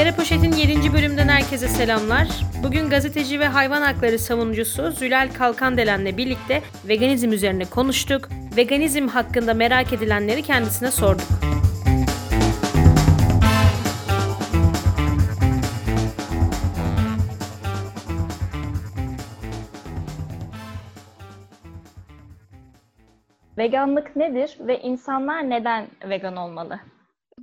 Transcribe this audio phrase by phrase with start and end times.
[0.00, 0.92] Kere Poşet'in 7.
[0.92, 2.28] bölümünden herkese selamlar.
[2.62, 8.28] Bugün gazeteci ve hayvan hakları savunucusu Zülal Kalkandelen'le birlikte veganizm üzerine konuştuk.
[8.56, 11.26] Veganizm hakkında merak edilenleri kendisine sorduk.
[23.58, 26.80] Veganlık nedir ve insanlar neden vegan olmalı?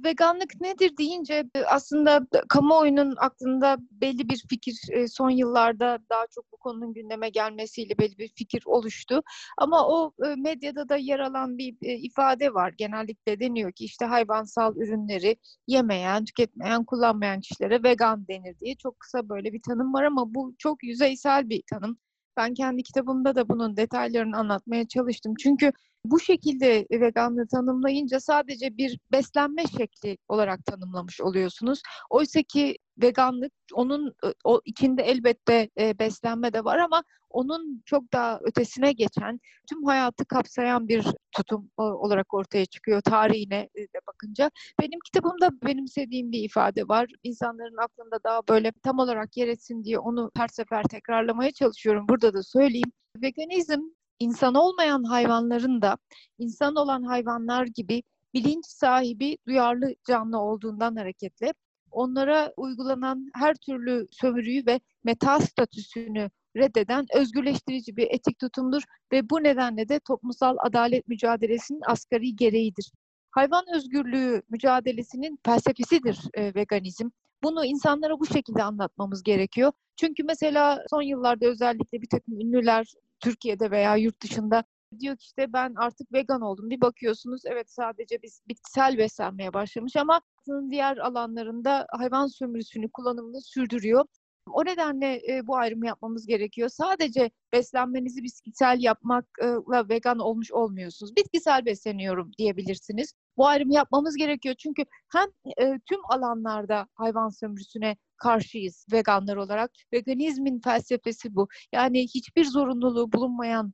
[0.03, 6.51] Veganlık nedir deyince e, aslında kamuoyunun aklında belli bir fikir e, son yıllarda daha çok
[6.51, 9.21] bu konunun gündeme gelmesiyle belli bir fikir oluştu.
[9.57, 12.73] Ama o e, medyada da yer alan bir ifade var.
[12.77, 18.75] Genellikle deniyor ki işte hayvansal ürünleri yemeyen, tüketmeyen, kullanmayan kişilere vegan denir diye.
[18.75, 21.97] Çok kısa böyle bir tanım var ama bu çok yüzeysel bir tanım.
[22.37, 25.33] Ben kendi kitabımda da bunun detaylarını anlatmaya çalıştım.
[25.39, 25.71] Çünkü
[26.05, 31.81] bu şekilde veganlığı tanımlayınca sadece bir beslenme şekli olarak tanımlamış oluyorsunuz.
[32.09, 38.39] Oysa ki veganlık onun o içinde elbette e, beslenme de var ama onun çok daha
[38.43, 44.51] ötesine geçen tüm hayatı kapsayan bir tutum olarak ortaya çıkıyor tarihine e, de bakınca.
[44.81, 47.07] Benim kitabımda benimsediğim bir ifade var.
[47.23, 52.05] İnsanların aklında daha böyle tam olarak yer etsin diye onu her sefer tekrarlamaya çalışıyorum.
[52.09, 52.91] Burada da söyleyeyim.
[53.21, 53.81] Veganizm
[54.19, 55.97] insan olmayan hayvanların da
[56.39, 61.53] insan olan hayvanlar gibi bilinç sahibi, duyarlı canlı olduğundan hareketle
[61.91, 69.43] onlara uygulanan her türlü sömürüyü ve meta statüsünü reddeden özgürleştirici bir etik tutumdur ve bu
[69.43, 72.91] nedenle de toplumsal adalet mücadelesinin asgari gereğidir.
[73.31, 77.09] Hayvan özgürlüğü mücadelesinin felsefesidir e, veganizm.
[77.43, 79.71] Bunu insanlara bu şekilde anlatmamız gerekiyor.
[79.95, 84.63] Çünkü mesela son yıllarda özellikle bir takım ünlüler Türkiye'de veya yurt dışında
[84.99, 86.69] diyor ki işte ben artık vegan oldum.
[86.69, 90.21] Bir bakıyorsunuz evet sadece biz bitkisel beslenmeye başlamış ama
[90.69, 94.05] diğer alanlarında hayvan sömürüsünü kullanımını sürdürüyor.
[94.51, 96.69] O nedenle e, bu ayrımı yapmamız gerekiyor.
[96.69, 101.15] Sadece beslenmenizi bitkisel yapmakla vegan olmuş olmuyorsunuz.
[101.15, 103.13] Bitkisel besleniyorum diyebilirsiniz.
[103.37, 109.71] Bu ayrımı yapmamız gerekiyor çünkü hem e, tüm alanlarda hayvan sömürüsüne karşıyız veganlar olarak.
[109.93, 111.47] Veganizmin felsefesi bu.
[111.73, 113.73] Yani hiçbir zorunluluğu bulunmayan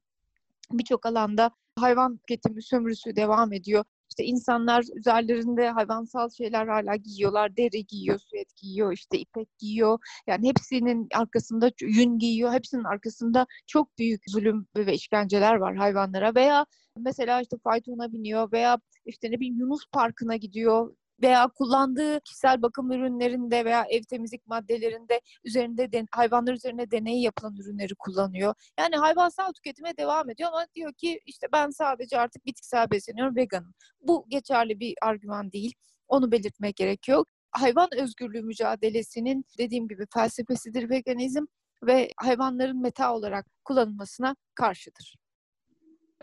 [0.71, 3.85] birçok alanda hayvan tüketimi sömürüsü devam ediyor.
[4.09, 7.57] İşte insanlar üzerlerinde hayvansal şeyler hala giyiyorlar.
[7.57, 9.99] Deri giyiyor, süet giyiyor, işte ipek giyiyor.
[10.27, 12.53] Yani hepsinin arkasında yün giyiyor.
[12.53, 16.35] Hepsinin arkasında çok büyük zulüm ve işkenceler var hayvanlara.
[16.35, 16.65] Veya
[16.97, 22.91] mesela işte faytona biniyor veya işte ne bileyim Yunus Parkı'na gidiyor veya kullandığı kişisel bakım
[22.91, 28.53] ürünlerinde veya ev temizlik maddelerinde üzerinde den, hayvanlar üzerine deney yapılan ürünleri kullanıyor.
[28.79, 33.73] Yani hayvansal tüketime devam ediyor ama diyor ki işte ben sadece artık bitkisel besleniyorum veganım.
[34.01, 35.73] Bu geçerli bir argüman değil.
[36.07, 37.25] Onu belirtmek gerekiyor.
[37.51, 41.45] Hayvan özgürlüğü mücadelesinin dediğim gibi felsefesidir veganizm
[41.83, 45.15] ve hayvanların meta olarak kullanılmasına karşıdır.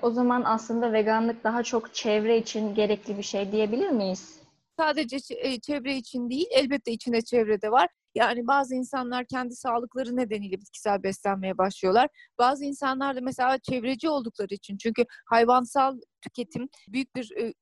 [0.03, 4.40] O zaman aslında veganlık daha çok çevre için gerekli bir şey diyebilir miyiz?
[4.81, 7.89] Sadece e, çevre için değil, elbette içinde çevrede var.
[8.15, 12.09] Yani bazı insanlar kendi sağlıkları nedeniyle bitkisel beslenmeye başlıyorlar.
[12.39, 17.55] Bazı insanlar da mesela çevreci oldukları için çünkü hayvansal tüketim büyük bir e,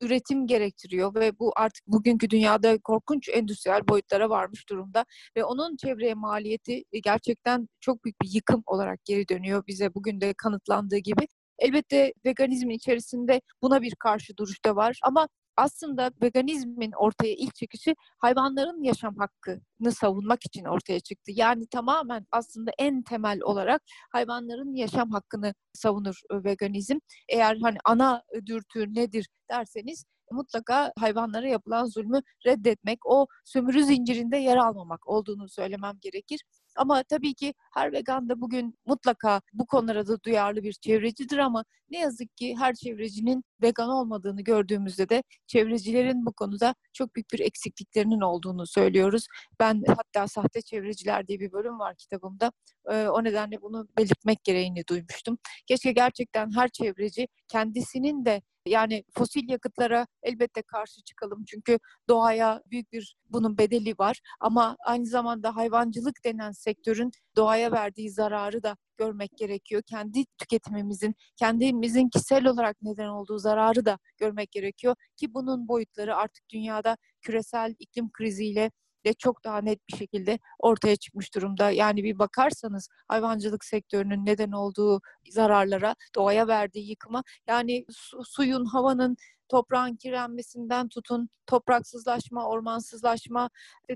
[0.00, 5.04] üretim gerektiriyor ve bu artık bugünkü dünyada korkunç endüstriyel boyutlara varmış durumda
[5.36, 10.20] ve onun çevreye maliyeti e, gerçekten çok büyük bir yıkım olarak geri dönüyor bize bugün
[10.20, 11.28] de kanıtlandığı gibi.
[11.58, 17.94] Elbette veganizmin içerisinde buna bir karşı duruş da var ama aslında veganizmin ortaya ilk çıkışı
[18.18, 21.32] hayvanların yaşam hakkını savunmak için ortaya çıktı.
[21.34, 23.82] Yani tamamen aslında en temel olarak
[24.12, 26.98] hayvanların yaşam hakkını savunur veganizm.
[27.28, 34.56] Eğer hani ana dürtü nedir derseniz mutlaka hayvanlara yapılan zulmü reddetmek, o sömürü zincirinde yer
[34.56, 36.40] almamak olduğunu söylemem gerekir.
[36.76, 41.64] Ama tabii ki her vegan da bugün mutlaka bu konulara da duyarlı bir çevrecidir ama
[41.90, 47.40] ne yazık ki her çevrecinin vegan olmadığını gördüğümüzde de çevrecilerin bu konuda çok büyük bir
[47.40, 49.26] eksikliklerinin olduğunu söylüyoruz.
[49.60, 52.52] Ben hatta sahte çevreciler diye bir bölüm var kitabımda.
[52.90, 55.38] Ee, o nedenle bunu belirtmek gereğini duymuştum.
[55.66, 61.78] Keşke gerçekten her çevreci kendisinin de yani fosil yakıtlara elbette karşı çıkalım çünkü
[62.08, 68.62] doğaya büyük bir bunun bedeli var ama aynı zamanda hayvancılık denen sektörün doğaya verdiği zararı
[68.62, 69.82] da görmek gerekiyor.
[69.82, 76.44] Kendi tüketimimizin, kendimizin kişisel olarak neden olduğu zararı da görmek gerekiyor ki bunun boyutları artık
[76.50, 78.70] dünyada küresel iklim kriziyle
[79.04, 81.70] de çok daha net bir şekilde ortaya çıkmış durumda.
[81.70, 85.00] Yani bir bakarsanız hayvancılık sektörünün neden olduğu
[85.30, 89.16] zararlara, doğaya verdiği yıkıma yani su, suyun, havanın
[89.48, 93.50] toprağın kirlenmesinden tutun, topraksızlaşma, ormansızlaşma,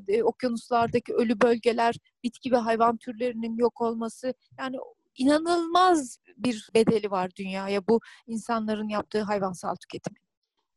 [0.09, 4.35] e, okyanuslardaki ölü bölgeler, bitki ve hayvan türlerinin yok olması.
[4.59, 4.77] Yani
[5.19, 10.19] inanılmaz bir bedeli var dünyaya bu insanların yaptığı hayvansal tüketimi.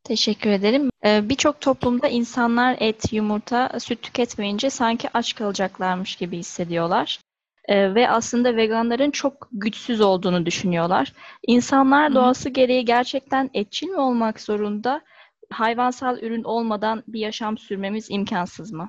[0.04, 0.90] Teşekkür ederim.
[1.04, 7.20] Ee, Birçok toplumda insanlar et, yumurta, süt tüketmeyince sanki aç kalacaklarmış gibi hissediyorlar.
[7.68, 11.12] Ee, ve aslında veganların çok güçsüz olduğunu düşünüyorlar.
[11.46, 15.00] İnsanlar doğası gereği gerçekten etçil mi olmak zorunda?
[15.50, 18.88] Hayvansal ürün olmadan bir yaşam sürmemiz imkansız mı?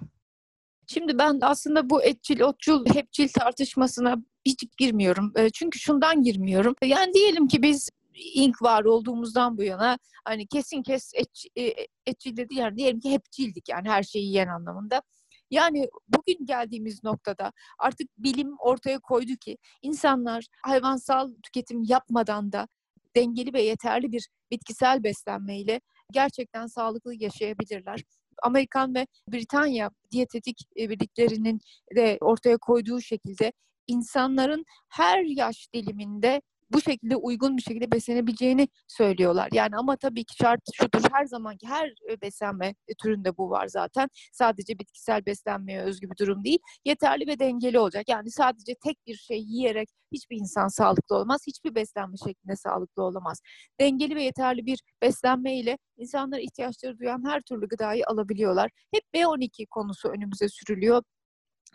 [0.88, 4.16] Şimdi ben aslında bu etçil, otçul, hepçil tartışmasına
[4.46, 5.34] hiç girmiyorum.
[5.36, 6.76] E, Çünkü şundan girmiyorum.
[6.84, 11.74] Yani diyelim ki biz ilk var olduğumuzdan bu yana hani kesin kes et, e,
[12.06, 15.02] etçil dedi yani diyelim ki hepçildik yani her şeyi yiyen anlamında.
[15.51, 22.68] Yani bugün geldiğimiz noktada artık bilim ortaya koydu ki insanlar hayvansal tüketim yapmadan da
[23.16, 25.81] dengeli ve yeterli bir bitkisel beslenmeyle
[26.12, 28.04] gerçekten sağlıklı yaşayabilirler.
[28.44, 31.60] Amerikan ve Britanya diyetetik e, birliklerinin
[31.95, 33.51] de ortaya koyduğu şekilde
[33.88, 36.42] insanların her yaş diliminde
[36.74, 39.50] bu şekilde uygun bir şekilde beslenebileceğini söylüyorlar.
[39.54, 44.10] Yani ama tabii ki şart şudur her zamanki her e, beslenme türünde bu var zaten.
[44.34, 46.60] Sadece bitkisel beslenmeye özgü bir durum değil.
[46.86, 48.10] Yeterli ve dengeli olacak.
[48.10, 51.42] Yani sadece tek bir şey yiyerek hiçbir insan sağlıklı olmaz.
[51.48, 53.42] Hiçbir beslenme şeklinde sağlıklı olamaz.
[53.80, 58.72] Dengeli ve yeterli bir beslenme ile insanlar ihtiyaçları duyan her türlü gıdayı alabiliyorlar.
[58.94, 61.04] Hep B12 konusu önümüze sürülüyor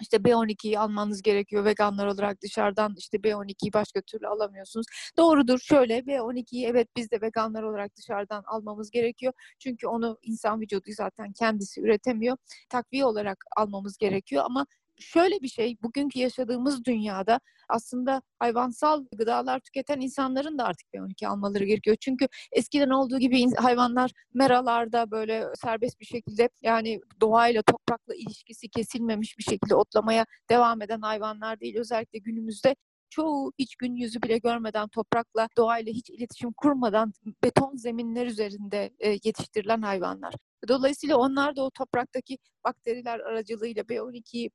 [0.01, 1.65] işte B12'yi almanız gerekiyor.
[1.65, 4.87] Veganlar olarak dışarıdan işte B12'yi başka türlü alamıyorsunuz.
[5.17, 5.59] Doğrudur.
[5.59, 9.33] Şöyle B12'yi evet biz de veganlar olarak dışarıdan almamız gerekiyor.
[9.59, 12.37] Çünkü onu insan vücudu zaten kendisi üretemiyor.
[12.69, 14.67] Takviye olarak almamız gerekiyor ama
[15.01, 21.65] şöyle bir şey bugünkü yaşadığımız dünyada aslında hayvansal gıdalar tüketen insanların da artık B12 almaları
[21.65, 21.97] gerekiyor.
[22.01, 29.39] Çünkü eskiden olduğu gibi hayvanlar meralarda böyle serbest bir şekilde yani doğayla toprakla ilişkisi kesilmemiş
[29.39, 31.79] bir şekilde otlamaya devam eden hayvanlar değil.
[31.79, 32.77] Özellikle günümüzde
[33.11, 37.13] çoğu hiç gün yüzü bile görmeden toprakla doğayla hiç iletişim kurmadan
[37.45, 40.35] beton zeminler üzerinde e, yetiştirilen hayvanlar.
[40.69, 44.51] Dolayısıyla onlar da o topraktaki bakteriler aracılığıyla B12'yi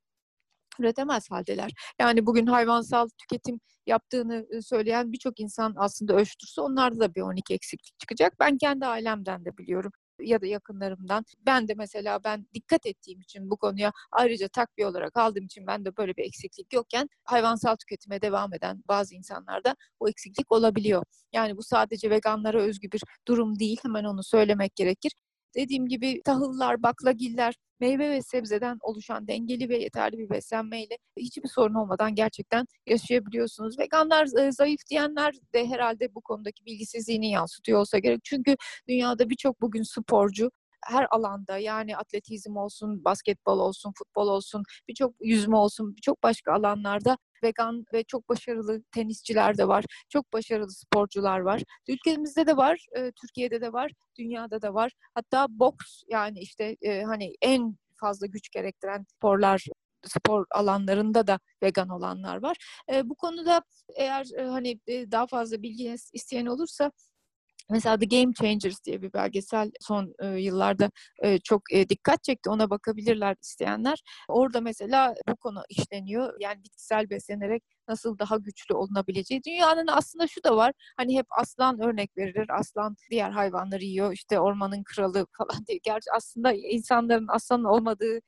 [0.80, 1.70] üretemez haldeler.
[2.00, 8.32] Yani bugün hayvansal tüketim yaptığını söyleyen birçok insan aslında ölçtürse onlarda da B12 eksiklik çıkacak.
[8.40, 11.24] Ben kendi ailemden de biliyorum ya da yakınlarımdan.
[11.46, 15.84] Ben de mesela ben dikkat ettiğim için bu konuya ayrıca takviye olarak aldığım için ben
[15.84, 21.02] de böyle bir eksiklik yokken hayvansal tüketime devam eden bazı insanlarda bu eksiklik olabiliyor.
[21.32, 23.78] Yani bu sadece veganlara özgü bir durum değil.
[23.82, 25.12] Hemen onu söylemek gerekir.
[25.56, 31.74] Dediğim gibi tahıllar, baklagiller, meyve ve sebzeden oluşan dengeli ve yeterli bir beslenmeyle hiçbir sorun
[31.74, 33.78] olmadan gerçekten yaşayabiliyorsunuz.
[33.78, 38.20] Veganlar e, zayıf diyenler de herhalde bu konudaki bilgisizliğini yansıtıyor olsa gerek.
[38.24, 38.56] Çünkü
[38.88, 40.50] dünyada birçok bugün sporcu
[40.86, 47.16] her alanda yani atletizm olsun, basketbol olsun, futbol olsun, birçok yüzme olsun, birçok başka alanlarda
[47.44, 49.84] vegan ve çok başarılı tenisçiler de var.
[50.08, 51.62] Çok başarılı sporcular var.
[51.88, 54.92] Ülkemizde de var, e, Türkiye'de de var, dünyada da var.
[55.14, 59.64] Hatta boks yani işte e, hani en fazla güç gerektiren sporlar
[60.06, 62.56] spor alanlarında da vegan olanlar var.
[62.92, 63.62] E, bu konuda
[63.96, 66.92] eğer e, hani e, daha fazla bilgi isteyen olursa
[67.70, 70.90] Mesela The Game Changers diye bir belgesel son e, yıllarda
[71.22, 72.50] e, çok e, dikkat çekti.
[72.50, 74.02] Ona bakabilirler isteyenler.
[74.28, 76.34] Orada mesela bu konu işleniyor.
[76.40, 79.42] Yani bitkisel beslenerek nasıl daha güçlü olunabileceği.
[79.44, 80.72] Dünyanın aslında şu da var.
[80.96, 82.46] Hani hep aslan örnek verilir.
[82.58, 84.12] Aslan diğer hayvanları yiyor.
[84.12, 85.78] İşte ormanın kralı falan diye.
[85.82, 88.20] Gerçi aslında insanların aslan olmadığı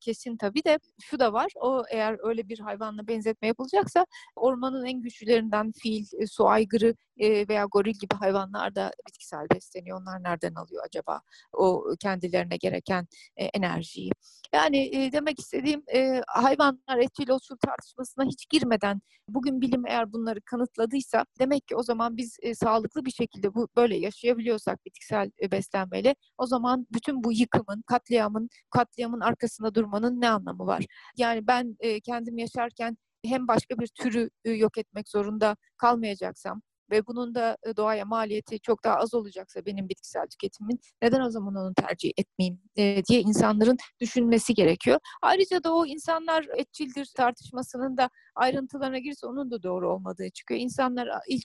[0.00, 1.52] kesin tabii de şu da var.
[1.60, 4.06] O eğer öyle bir hayvanla benzetme yapılacaksa
[4.36, 10.00] ormanın en güçlülerinden fil, e, su aygırı e, veya goril gibi hayvanlar da bitkisel besleniyor.
[10.00, 11.20] Onlar nereden alıyor acaba
[11.52, 13.06] o kendilerine gereken
[13.36, 14.10] e, enerjiyi?
[14.54, 15.82] Yani demek istediğim
[16.28, 22.16] hayvanlar etçil otçul tartışmasına hiç girmeden bugün bilim eğer bunları kanıtladıysa demek ki o zaman
[22.16, 28.48] biz sağlıklı bir şekilde bu böyle yaşayabiliyorsak bitkisel beslenmeyle o zaman bütün bu yıkımın, katliamın,
[28.70, 30.84] katliamın arkasında durmanın ne anlamı var?
[31.16, 37.06] Yani ben e, kendim yaşarken hem başka bir türü e, yok etmek zorunda kalmayacaksam ve
[37.06, 41.54] bunun da e, doğaya maliyeti çok daha az olacaksa benim bitkisel tüketimimin neden o zaman
[41.56, 45.00] onu tercih etmeyeyim e, diye insanların düşünmesi gerekiyor.
[45.22, 50.60] Ayrıca da o insanlar etçildir tartışmasının da ayrıntılarına girse onun da doğru olmadığı çıkıyor.
[50.60, 51.44] İnsanlar ilk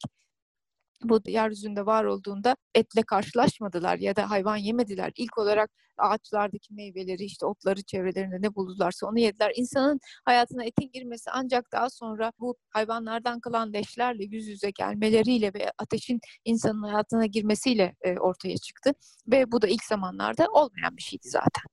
[1.03, 5.12] bu yeryüzünde var olduğunda etle karşılaşmadılar ya da hayvan yemediler.
[5.15, 9.51] İlk olarak ağaçlardaki meyveleri işte otları çevrelerinde ne buldularsa onu yediler.
[9.55, 15.72] İnsanın hayatına etin girmesi ancak daha sonra bu hayvanlardan kalan leşlerle yüz yüze gelmeleriyle ve
[15.77, 18.93] ateşin insanın hayatına girmesiyle e, ortaya çıktı.
[19.27, 21.63] Ve bu da ilk zamanlarda olmayan bir şeydi zaten.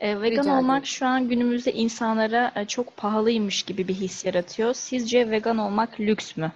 [0.00, 4.74] E, vegan Rica olmak şu an günümüzde insanlara e, çok pahalıymış gibi bir his yaratıyor.
[4.74, 6.52] Sizce vegan olmak lüks mü?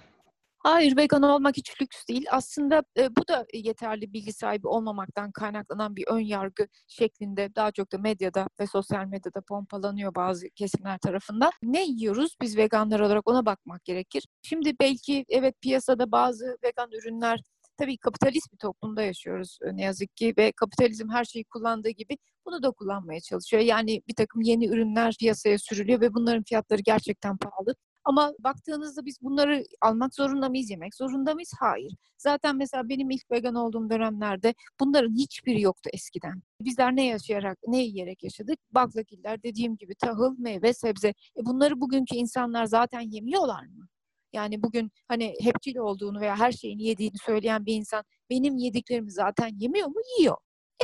[0.67, 2.25] Hayır, vegan olmak hiç lüks değil.
[2.31, 7.91] Aslında e, bu da yeterli bilgi sahibi olmamaktan kaynaklanan bir ön yargı şeklinde daha çok
[7.91, 11.51] da medyada ve sosyal medyada pompalanıyor bazı kesimler tarafından.
[11.63, 14.27] Ne yiyoruz biz veganlar olarak ona bakmak gerekir.
[14.41, 17.39] Şimdi belki evet piyasada bazı vegan ürünler
[17.77, 22.17] tabii kapitalist bir toplumda yaşıyoruz e, ne yazık ki ve kapitalizm her şeyi kullandığı gibi
[22.45, 23.63] bunu da kullanmaya çalışıyor.
[23.63, 27.75] Yani bir takım yeni ürünler piyasaya sürülüyor ve bunların fiyatları gerçekten pahalı.
[28.07, 31.51] Ama baktığınızda biz bunları almak zorunda mıyız, yemek zorunda mıyız?
[31.59, 31.95] Hayır.
[32.17, 36.41] Zaten mesela benim ilk vegan olduğum dönemlerde bunların hiçbiri yoktu eskiden.
[36.61, 38.59] Bizler ne yaşayarak, ne yiyerek yaşadık?
[38.71, 41.07] Baklagiller, dediğim gibi tahıl, meyve, sebze.
[41.07, 43.87] E bunları bugünkü insanlar zaten yemiyorlar mı?
[44.33, 49.49] Yani bugün hani hepçil olduğunu veya her şeyini yediğini söyleyen bir insan benim yediklerimi zaten
[49.59, 50.01] yemiyor mu?
[50.19, 50.37] Yiyor.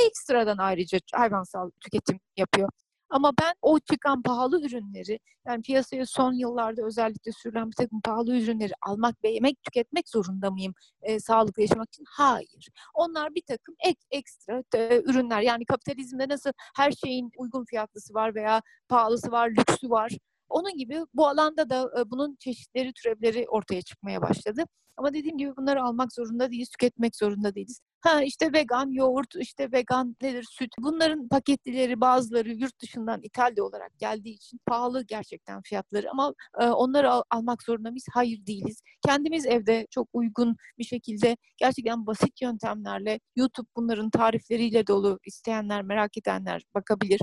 [0.07, 2.69] Ekstradan ayrıca hayvansal tüketim yapıyor.
[3.13, 8.37] Ama ben o çıkan pahalı ürünleri yani piyasaya son yıllarda özellikle sürülen bir takım pahalı
[8.37, 12.05] ürünleri almak ve yemek tüketmek zorunda mıyım e, sağlıklı yaşamak için?
[12.07, 12.69] Hayır.
[12.93, 15.41] Onlar bir takım ek ekstra e, ürünler.
[15.41, 20.11] Yani kapitalizmde nasıl her şeyin uygun fiyatlısı var veya pahalısı var, lüksü var.
[20.49, 24.63] Onun gibi bu alanda da e, bunun çeşitleri, türevleri ortaya çıkmaya başladı.
[24.97, 27.81] Ama dediğim gibi bunları almak zorunda değiliz, tüketmek zorunda değiliz.
[28.03, 30.71] Ha işte vegan yoğurt, işte vegan nedir süt.
[30.79, 36.65] Bunların paketlileri bazıları yurt dışından ithal de olarak geldiği için pahalı gerçekten fiyatları ama e,
[36.65, 38.05] onları al- almak zorunda mıyız?
[38.13, 38.81] Hayır değiliz.
[39.05, 46.17] Kendimiz evde çok uygun bir şekilde gerçekten basit yöntemlerle YouTube bunların tarifleriyle dolu isteyenler, merak
[46.17, 47.19] edenler bakabilir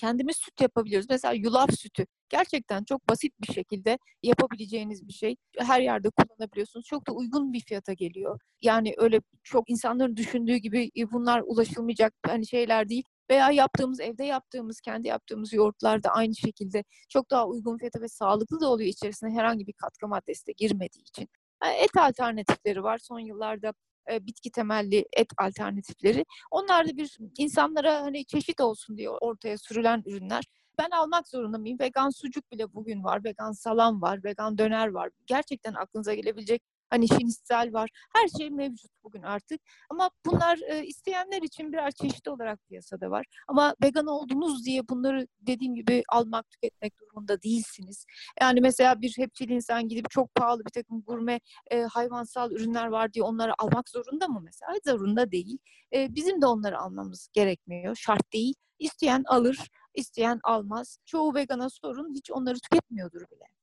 [0.00, 1.06] kendimiz süt yapabiliyoruz.
[1.10, 5.36] Mesela yulaf sütü gerçekten çok basit bir şekilde yapabileceğiniz bir şey.
[5.58, 6.86] Her yerde kullanabiliyorsunuz.
[6.86, 8.40] Çok da uygun bir fiyata geliyor.
[8.62, 13.04] Yani öyle çok insanların düşündüğü gibi e, bunlar ulaşılmayacak hani şeyler değil.
[13.30, 18.08] Veya yaptığımız, evde yaptığımız, kendi yaptığımız yoğurtlar da aynı şekilde çok daha uygun fiyata ve
[18.08, 21.28] sağlıklı da oluyor içerisine herhangi bir katkı maddesi de girmediği için.
[21.62, 22.98] Yani et alternatifleri var.
[22.98, 23.72] Son yıllarda
[24.12, 26.24] e, bitki temelli et alternatifleri.
[26.50, 30.44] Onlar da bir insanlara hani çeşit olsun diye ortaya sürülen ürünler.
[30.78, 31.78] Ben almak zorunda mıyım?
[31.80, 35.10] Vegan sucuk bile bugün var, vegan salam var, vegan döner var.
[35.26, 37.90] Gerçekten aklınıza gelebilecek hani şinistel var.
[38.14, 39.60] Her şey mevcut bugün artık.
[39.90, 43.26] Ama bunlar e, isteyenler için birer çeşit olarak piyasada var.
[43.48, 48.06] Ama vegan oldunuz diye bunları dediğim gibi almak, tüketmek durumunda değilsiniz.
[48.40, 53.12] Yani mesela bir hepçil insan gidip çok pahalı bir takım gurme e, hayvansal ürünler var
[53.12, 54.72] diye onları almak zorunda mı mesela?
[54.86, 55.58] Zorunda değil.
[55.94, 57.96] E, bizim de onları almamız gerekmiyor.
[57.96, 58.54] Şart değil.
[58.78, 60.98] İsteyen alır, isteyen almaz.
[61.06, 63.59] Çoğu vegana sorun hiç onları tüketmiyordur bile.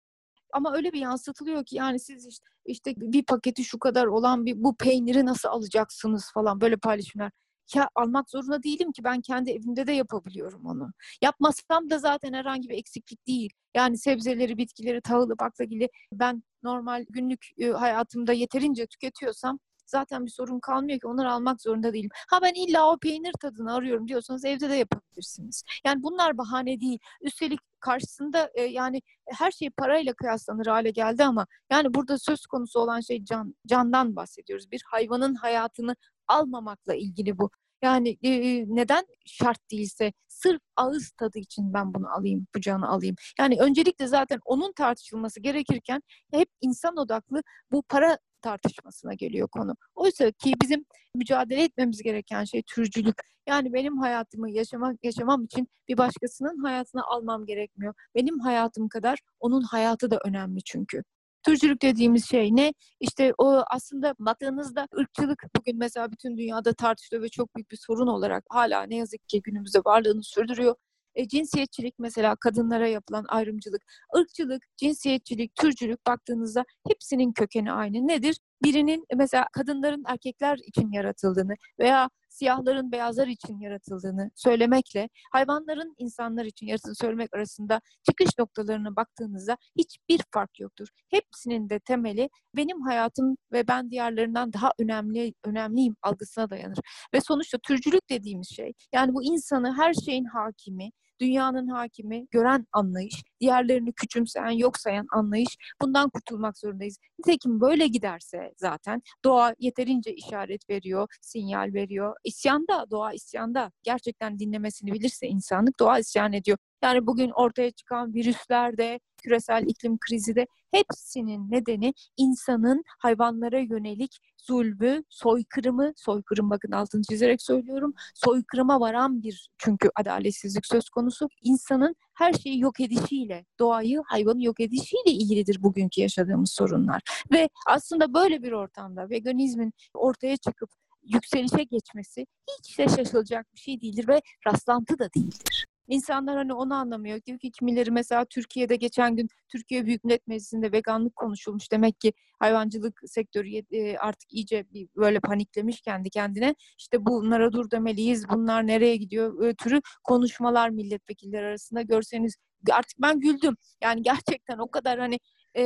[0.53, 4.63] Ama öyle bir yansıtılıyor ki yani siz işte, işte bir paketi şu kadar olan bir
[4.63, 7.31] bu peyniri nasıl alacaksınız falan böyle paylaşımlar.
[7.75, 10.91] Ya almak zorunda değilim ki ben kendi evimde de yapabiliyorum onu.
[11.21, 13.53] Yapmasam da zaten herhangi bir eksiklik değil.
[13.75, 20.99] Yani sebzeleri, bitkileri, tahılı, baklagili ben normal günlük hayatımda yeterince tüketiyorsam zaten bir sorun kalmıyor
[20.99, 22.09] ki onları almak zorunda değilim.
[22.29, 25.63] Ha ben illa o peynir tadını arıyorum diyorsanız evde de yapabilirsiniz.
[25.85, 26.99] Yani bunlar bahane değil.
[27.21, 32.79] Üstelik karşısında e, yani her şey parayla kıyaslanır hale geldi ama yani burada söz konusu
[32.79, 34.71] olan şey can candan bahsediyoruz.
[34.71, 35.95] Bir hayvanın hayatını
[36.27, 37.49] almamakla ilgili bu.
[37.81, 38.29] Yani e,
[38.75, 43.15] neden şart değilse sırf ağız tadı için ben bunu alayım, bu canı alayım.
[43.39, 46.01] Yani öncelikle zaten onun tartışılması gerekirken
[46.31, 48.17] hep insan odaklı bu para
[48.47, 49.75] tartışmasına geliyor konu.
[49.95, 50.85] Oysa ki bizim
[51.15, 53.15] mücadele etmemiz gereken şey türcülük.
[53.47, 57.93] Yani benim hayatımı yaşamak yaşamam için bir başkasının hayatını almam gerekmiyor.
[58.15, 61.03] Benim hayatım kadar onun hayatı da önemli çünkü.
[61.45, 62.73] Türcülük dediğimiz şey ne?
[62.99, 68.07] İşte o aslında baktığınızda ırkçılık bugün mesela bütün dünyada tartışılıyor ve çok büyük bir sorun
[68.07, 70.75] olarak hala ne yazık ki günümüzde varlığını sürdürüyor.
[71.17, 73.81] E, cinsiyetçilik mesela kadınlara yapılan ayrımcılık,
[74.17, 78.07] ırkçılık, cinsiyetçilik, türcülük baktığınızda hepsinin kökeni aynı.
[78.07, 78.37] Nedir?
[78.63, 86.67] Birinin mesela kadınların erkekler için yaratıldığını veya siyahların beyazlar için yaratıldığını söylemekle hayvanların insanlar için
[86.67, 90.87] yaratıldığını söylemek arasında çıkış noktalarına baktığınızda hiçbir fark yoktur.
[91.09, 96.79] Hepsinin de temeli benim hayatım ve ben diğerlerinden daha önemli önemliyim algısına dayanır.
[97.13, 100.91] Ve sonuçta türcülük dediğimiz şey yani bu insanı her şeyin hakimi,
[101.21, 106.97] dünyanın hakimi, gören anlayış, diğerlerini küçümseyen, yok sayan anlayış bundan kurtulmak zorundayız.
[107.19, 112.15] Nitekim böyle giderse zaten doğa yeterince işaret veriyor, sinyal veriyor.
[112.27, 113.71] İsyanda, doğa isyanda.
[113.83, 116.57] Gerçekten dinlemesini bilirse insanlık doğa isyan ediyor.
[116.83, 125.03] Yani bugün ortaya çıkan virüslerde, küresel iklim krizi de hepsinin nedeni insanın hayvanlara yönelik zulmü,
[125.09, 131.27] soykırımı, soykırım bakın altını çizerek söylüyorum, soykırıma varan bir çünkü adaletsizlik söz konusu.
[131.43, 137.01] İnsanın her şeyi yok edişiyle, doğayı, hayvanı yok edişiyle ilgilidir bugünkü yaşadığımız sorunlar.
[137.31, 140.69] Ve aslında böyle bir ortamda veganizmin ortaya çıkıp
[141.13, 142.25] yükselişe geçmesi
[142.59, 145.67] hiç de şaşılacak bir şey değildir ve rastlantı da değildir.
[145.87, 147.21] İnsanlar hani onu anlamıyor.
[147.25, 151.71] Diyor ki kimileri mesela Türkiye'de geçen gün Türkiye Büyük Millet Meclisi'nde veganlık konuşulmuş.
[151.71, 156.55] Demek ki hayvancılık sektörü e, artık iyice böyle paniklemiş kendi kendine.
[156.77, 162.35] İşte bunlara dur demeliyiz, bunlar nereye gidiyor e, türü konuşmalar milletvekilleri arasında görseniz
[162.71, 163.55] artık ben güldüm.
[163.83, 165.19] Yani gerçekten o kadar hani
[165.57, 165.63] e,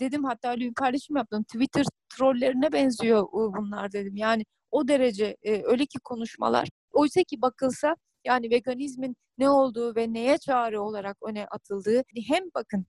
[0.00, 1.42] dedim hatta öyle bir paylaşım yaptım.
[1.42, 1.84] Twitter
[2.16, 4.16] trollerine benziyor bunlar dedim.
[4.16, 6.68] Yani o derece e, öyle ki konuşmalar.
[6.92, 12.86] Oysa ki bakılsa yani veganizmin ne olduğu ve neye çağrı olarak öne atıldığı hem bakın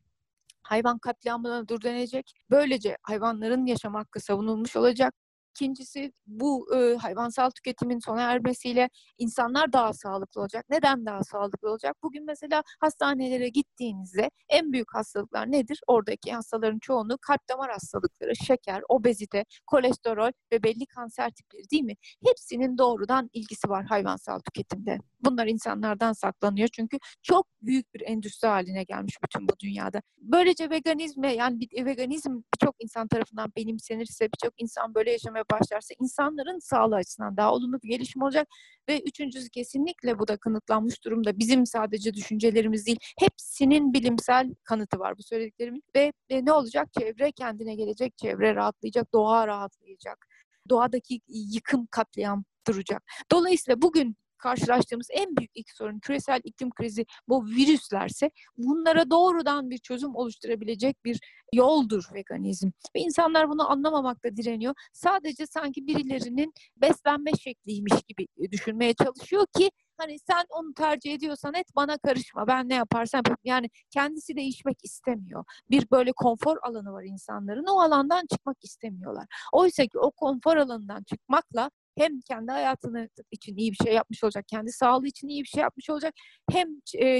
[0.63, 2.33] hayvan katliamına dur denecek.
[2.49, 5.13] Böylece hayvanların yaşam hakkı savunulmuş olacak.
[5.55, 10.65] İkincisi bu e, hayvansal tüketimin sona ermesiyle insanlar daha sağlıklı olacak.
[10.69, 11.95] Neden daha sağlıklı olacak?
[12.03, 15.79] Bugün mesela hastanelere gittiğinizde en büyük hastalıklar nedir?
[15.87, 21.95] Oradaki hastaların çoğunluğu kalp damar hastalıkları, şeker, obezite, kolesterol ve belli kanser tipleri değil mi?
[22.25, 24.97] Hepsinin doğrudan ilgisi var hayvansal tüketimde.
[25.21, 30.01] Bunlar insanlardan saklanıyor çünkü çok büyük bir endüstri haline gelmiş bütün bu dünyada.
[30.17, 36.95] Böylece veganizme yani veganizm birçok insan tarafından benimsenirse, birçok insan böyle yaşamaya başlarsa insanların sağlığı
[36.95, 38.47] açısından daha olumlu bir gelişim olacak.
[38.89, 41.39] Ve üçüncüsü kesinlikle bu da kanıtlanmış durumda.
[41.39, 45.83] Bizim sadece düşüncelerimiz değil, hepsinin bilimsel kanıtı var bu söylediklerimin.
[45.95, 46.87] Ve, ve ne olacak?
[46.99, 50.27] Çevre kendine gelecek, çevre rahatlayacak, doğa rahatlayacak.
[50.69, 53.03] Doğadaki yıkım katliam duracak.
[53.31, 59.77] Dolayısıyla bugün karşılaştığımız en büyük ilk sorun küresel iklim krizi bu virüslerse bunlara doğrudan bir
[59.77, 61.19] çözüm oluşturabilecek bir
[61.53, 62.71] yoldur veganizm.
[62.95, 64.73] Ve insanlar bunu anlamamakta direniyor.
[64.93, 71.67] Sadece sanki birilerinin beslenme şekliymiş gibi düşünmeye çalışıyor ki hani sen onu tercih ediyorsan et
[71.75, 73.23] bana karışma ben ne yaparsam.
[73.43, 75.43] Yani kendisi değişmek istemiyor.
[75.69, 79.25] Bir böyle konfor alanı var insanların o alandan çıkmak istemiyorlar.
[79.53, 84.45] Oysa ki o konfor alanından çıkmakla hem kendi hayatını için iyi bir şey yapmış olacak,
[84.47, 86.13] kendi sağlığı için iyi bir şey yapmış olacak,
[86.51, 86.67] hem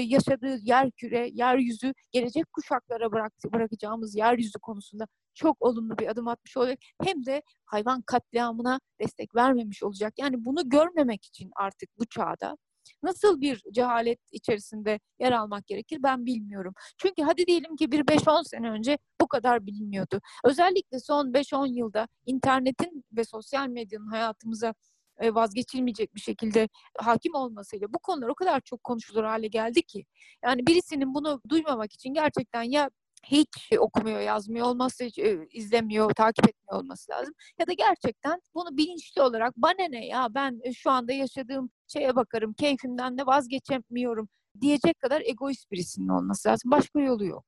[0.08, 6.56] yaşadığı yer küre, yeryüzü, gelecek kuşaklara bırak, bırakacağımız yeryüzü konusunda çok olumlu bir adım atmış
[6.56, 6.78] olacak.
[7.02, 10.14] Hem de hayvan katliamına destek vermemiş olacak.
[10.18, 12.56] Yani bunu görmemek için artık bu çağda
[13.02, 16.74] nasıl bir cehalet içerisinde yer almak gerekir ben bilmiyorum.
[16.98, 20.20] Çünkü hadi diyelim ki bir 5-10 sene önce bu kadar bilinmiyordu.
[20.44, 24.74] Özellikle son 5-10 yılda internetin ve sosyal medyanın hayatımıza
[25.20, 30.04] e, vazgeçilmeyecek bir şekilde hakim olmasıyla bu konular o kadar çok konuşulur hale geldi ki.
[30.44, 32.90] Yani birisinin bunu duymamak için gerçekten ya
[33.26, 37.34] hiç okumuyor, yazmıyor olması, e, izlemiyor, takip etmiyor olması lazım.
[37.58, 42.52] Ya da gerçekten bunu bilinçli olarak bana ne ya ben şu anda yaşadığım şeye bakarım,
[42.52, 44.28] keyfimden de vazgeçemiyorum
[44.60, 46.70] diyecek kadar egoist birisinin olması lazım.
[46.70, 47.44] Başka yolu yok.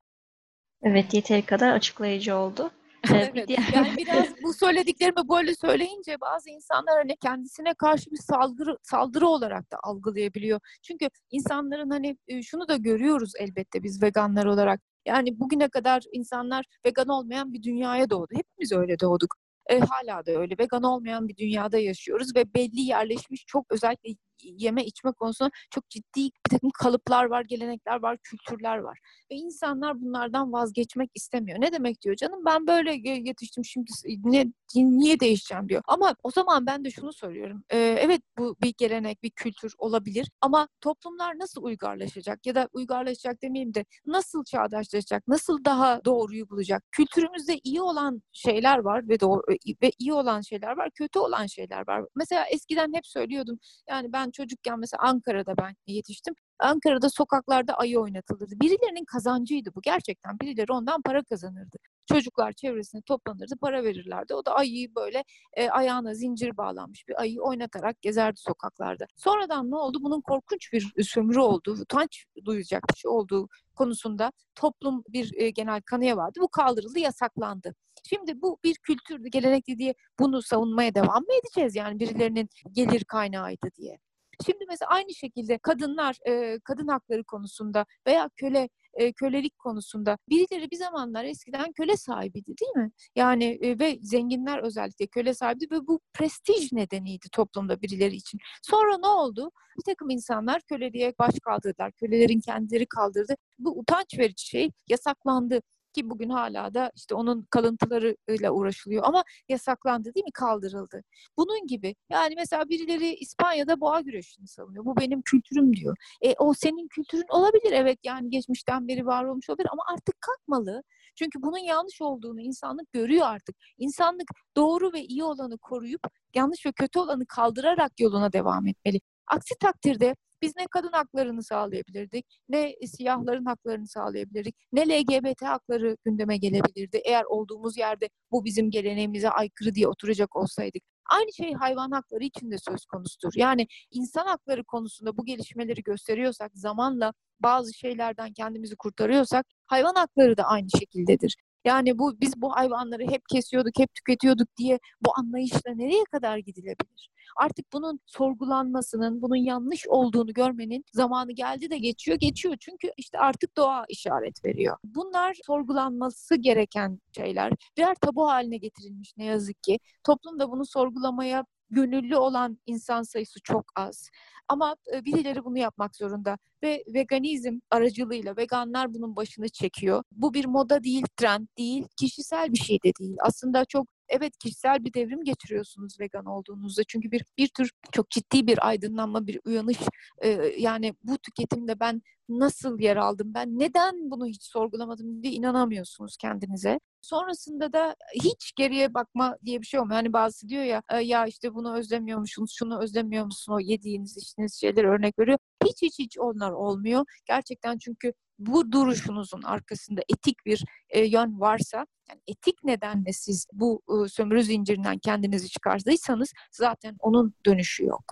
[0.83, 2.71] Evet, yeteri kadar açıklayıcı oldu.
[3.15, 3.51] evet.
[3.51, 9.73] Yani biraz bu söylediklerimi böyle söyleyince bazı insanlar hani kendisine karşı bir saldırı saldırı olarak
[9.73, 10.61] da algılayabiliyor.
[10.83, 14.81] Çünkü insanların hani şunu da görüyoruz elbette biz veganlar olarak.
[15.07, 18.31] Yani bugüne kadar insanlar vegan olmayan bir dünyaya doğdu.
[18.37, 19.35] Hepimiz öyle doğduk.
[19.67, 20.55] E, hala da öyle.
[20.59, 24.11] Vegan olmayan bir dünyada yaşıyoruz ve belli yerleşmiş çok özellikle
[24.43, 28.99] yeme içme konusunda çok ciddi bir takım kalıplar var, gelenekler var, kültürler var.
[29.31, 31.61] Ve insanlar bunlardan vazgeçmek istemiyor.
[31.61, 33.91] Ne demek diyor canım ben böyle yetiştim şimdi
[34.25, 35.83] ne, niye değişeceğim diyor.
[35.87, 37.65] Ama o zaman ben de şunu soruyorum.
[37.71, 43.43] Ee, evet bu bir gelenek, bir kültür olabilir ama toplumlar nasıl uygarlaşacak ya da uygarlaşacak
[43.43, 46.83] demeyeyim de nasıl çağdaşlaşacak, nasıl daha doğruyu bulacak?
[46.91, 49.43] Kültürümüzde iyi olan şeyler var ve doğru
[49.83, 52.05] ve iyi olan şeyler var, kötü olan şeyler var.
[52.17, 56.35] Mesela eskiden hep söylüyordum yani ben çocukken mesela Ankara'da ben yetiştim.
[56.59, 58.61] Ankara'da sokaklarda ayı oynatılırdı.
[58.61, 60.41] Birilerinin kazancıydı bu gerçekten.
[60.41, 61.77] Birileri ondan para kazanırdı.
[62.07, 64.35] Çocuklar çevresine toplanırdı, para verirlerdi.
[64.35, 69.07] O da ayıyı böyle e, ayağına zincir bağlanmış bir ayıyı oynatarak gezerdi sokaklarda.
[69.17, 69.99] Sonradan ne oldu?
[70.03, 75.81] Bunun korkunç bir sömürü olduğu, utanç duyacak bir şey olduğu konusunda toplum bir e, genel
[75.83, 76.41] kanıya vardı.
[76.43, 77.75] Bu kaldırıldı, yasaklandı.
[78.09, 81.77] Şimdi bu bir kültürdü, gelenekti diye bunu savunmaya devam mı edeceğiz?
[81.77, 83.99] Yani birilerinin gelir kaynağıydı diye.
[84.47, 90.71] Şimdi mesela aynı şekilde kadınlar e, kadın hakları konusunda veya köle e, kölelik konusunda birileri
[90.71, 92.91] bir zamanlar eskiden köle sahibiydi değil mi?
[93.17, 98.41] Yani e, ve zenginler özellikle köle sahibiydi ve bu prestij nedeniydi toplumda birileri için.
[98.63, 99.51] Sonra ne oldu?
[99.79, 101.93] Bir takım insanlar köleliğe baş kaldırdılar.
[101.93, 103.35] Kölelerin kendileri kaldırdı.
[103.59, 105.61] Bu utanç verici şey yasaklandı
[105.93, 111.03] ki bugün hala da işte onun kalıntılarıyla uğraşılıyor ama yasaklandı değil mi kaldırıldı.
[111.37, 114.85] Bunun gibi yani mesela birileri İspanya'da boğa güreşini savunuyor.
[114.85, 115.97] Bu benim kültürüm diyor.
[116.23, 120.83] E, o senin kültürün olabilir evet yani geçmişten beri var olmuş olabilir ama artık kalkmalı.
[121.15, 123.57] Çünkü bunun yanlış olduğunu insanlık görüyor artık.
[123.79, 126.01] İnsanlık doğru ve iyi olanı koruyup
[126.35, 129.01] yanlış ve kötü olanı kaldırarak yoluna devam etmeli.
[129.27, 136.37] Aksi takdirde biz ne kadın haklarını sağlayabilirdik, ne siyahların haklarını sağlayabilirdik, ne LGBT hakları gündeme
[136.37, 137.01] gelebilirdi.
[137.05, 140.83] Eğer olduğumuz yerde bu bizim geleneğimize aykırı diye oturacak olsaydık.
[141.11, 143.33] Aynı şey hayvan hakları için de söz konusudur.
[143.37, 150.45] Yani insan hakları konusunda bu gelişmeleri gösteriyorsak, zamanla bazı şeylerden kendimizi kurtarıyorsak, hayvan hakları da
[150.45, 151.37] aynı şekildedir.
[151.65, 157.11] Yani bu biz bu hayvanları hep kesiyorduk, hep tüketiyorduk diye bu anlayışla nereye kadar gidilebilir?
[157.37, 162.57] Artık bunun sorgulanmasının, bunun yanlış olduğunu görmenin zamanı geldi de geçiyor, geçiyor.
[162.61, 164.77] Çünkü işte artık doğa işaret veriyor.
[164.85, 167.53] Bunlar sorgulanması gereken şeyler.
[167.77, 169.79] Birer tabu haline getirilmiş ne yazık ki.
[170.05, 174.11] Toplum da bunu sorgulamaya gönüllü olan insan sayısı çok az.
[174.49, 180.03] Ama birileri bunu yapmak zorunda ve veganizm aracılığıyla veganlar bunun başını çekiyor.
[180.13, 183.17] Bu bir moda değil, trend değil, kişisel bir şey de değil.
[183.21, 186.83] Aslında çok evet kişisel bir devrim geçiriyorsunuz vegan olduğunuzda.
[186.89, 189.79] Çünkü bir bir tür çok ciddi bir aydınlanma, bir uyanış.
[190.23, 196.17] Ee, yani bu tüketimde ben nasıl yer aldım, ben neden bunu hiç sorgulamadım diye inanamıyorsunuz
[196.17, 196.81] kendinize.
[197.01, 199.97] Sonrasında da hiç geriye bakma diye bir şey olmuyor.
[199.97, 204.55] Hani bazısı diyor ya ya işte bunu özlemiyor musunuz, şunu özlemiyor musun o yediğiniz, içtiğiniz
[204.55, 205.39] şeyler örnek veriyor.
[205.65, 207.05] Hiç hiç hiç onlar olmuyor.
[207.27, 213.83] Gerçekten çünkü bu duruşunuzun arkasında etik bir e, yön varsa, yani etik nedenle siz bu
[213.89, 218.05] e, sömürü zincirinden kendinizi çıkardıysanız zaten onun dönüşü yok.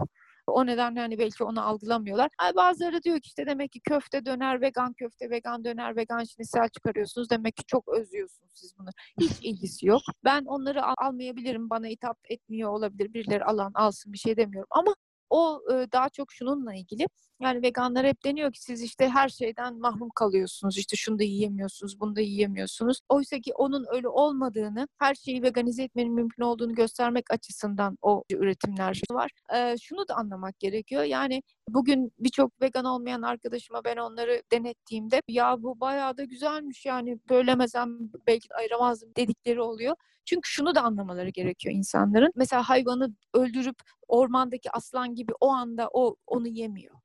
[0.50, 2.30] O nedenle hani belki onu algılamıyorlar.
[2.42, 6.68] Yani bazıları diyor ki işte demek ki köfte döner, vegan köfte, vegan döner, vegan şinisel
[6.68, 7.30] çıkarıyorsunuz.
[7.30, 8.88] Demek ki çok özlüyorsunuz siz bunu.
[9.20, 10.02] Hiç ilgisi yok.
[10.24, 11.70] Ben onları al- almayabilirim.
[11.70, 13.14] Bana hitap etmiyor olabilir.
[13.14, 14.68] Birileri alan alsın bir şey demiyorum.
[14.70, 14.94] Ama
[15.30, 17.06] o e, daha çok şununla ilgili.
[17.40, 20.78] Yani veganlar hep deniyor ki siz işte her şeyden mahrum kalıyorsunuz.
[20.78, 23.00] İşte şunu da yiyemiyorsunuz, bunu da yiyemiyorsunuz.
[23.08, 29.00] Oysa ki onun öyle olmadığını, her şeyi veganize etmenin mümkün olduğunu göstermek açısından o üretimler
[29.10, 29.30] var.
[29.54, 31.02] E, şunu da anlamak gerekiyor.
[31.02, 37.18] Yani bugün birçok vegan olmayan arkadaşıma ben onları denettiğimde ya bu bayağı da güzelmiş yani
[37.30, 39.96] bölemezsem belki de ayıramazdım dedikleri oluyor.
[40.24, 42.32] Çünkü şunu da anlamaları gerekiyor insanların.
[42.36, 43.76] Mesela hayvanı öldürüp
[44.10, 46.96] ormandaki aslan gibi o anda o onu yemiyor.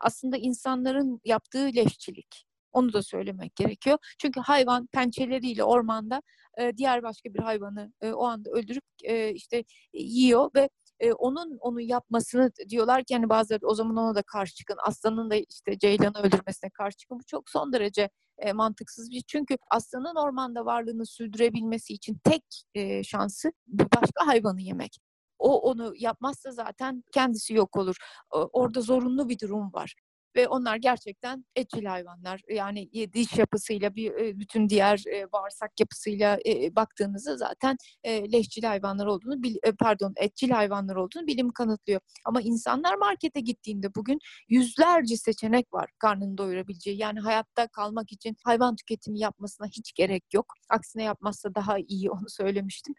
[0.00, 2.46] Aslında insanların yaptığı leşçilik.
[2.72, 3.98] Onu da söylemek gerekiyor.
[4.18, 6.22] Çünkü hayvan pençeleriyle ormanda
[6.58, 10.68] e, diğer başka bir hayvanı e, o anda öldürüp e, işte yiyor ve
[11.00, 14.76] e, onun onu yapmasını diyorlar ki hani bazıları o zaman ona da karşı çıkın.
[14.86, 17.18] Aslanın da işte ceylanı öldürmesine karşı çıkın.
[17.18, 19.22] Bu çok son derece e, mantıksız bir şey.
[19.26, 24.98] Çünkü aslanın ormanda varlığını sürdürebilmesi için tek e, şansı başka hayvanı yemek.
[25.44, 27.96] O onu yapmazsa zaten kendisi yok olur.
[28.30, 29.94] Orada zorunlu bir durum var
[30.36, 32.40] ve onlar gerçekten etçil hayvanlar.
[32.48, 36.38] Yani diş yapısıyla bir bütün diğer bağırsak yapısıyla
[36.76, 37.76] baktığınızda zaten
[38.06, 39.40] leşçil hayvanlar olduğunu
[39.78, 42.00] pardon etçil hayvanlar olduğunu bilim kanıtlıyor.
[42.24, 46.98] Ama insanlar markete gittiğinde bugün yüzlerce seçenek var karnını doyurabileceği.
[46.98, 50.54] Yani hayatta kalmak için hayvan tüketimi yapmasına hiç gerek yok.
[50.68, 52.94] Aksine yapmazsa daha iyi onu söylemiştim.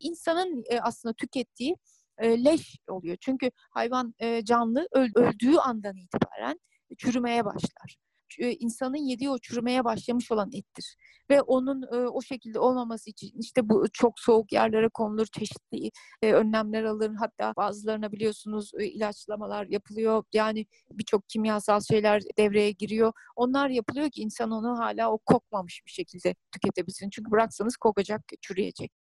[0.00, 1.76] İnsanın aslında tükettiği
[2.22, 3.16] leş oluyor.
[3.20, 6.60] Çünkü hayvan canlı öldüğü andan itibaren
[6.98, 7.96] çürümeye başlar.
[8.38, 10.96] İnsanın yediği o çürümeye başlamış olan ettir.
[11.30, 11.82] Ve onun
[12.12, 15.90] o şekilde olmaması için işte bu çok soğuk yerlere konulur, çeşitli
[16.22, 17.12] önlemler alır.
[17.18, 20.24] Hatta bazılarına biliyorsunuz ilaçlamalar yapılıyor.
[20.32, 23.12] Yani birçok kimyasal şeyler devreye giriyor.
[23.36, 27.10] Onlar yapılıyor ki insan onu hala o kokmamış bir şekilde tüketebilsin.
[27.10, 28.92] Çünkü bıraksanız kokacak, çürüyecek.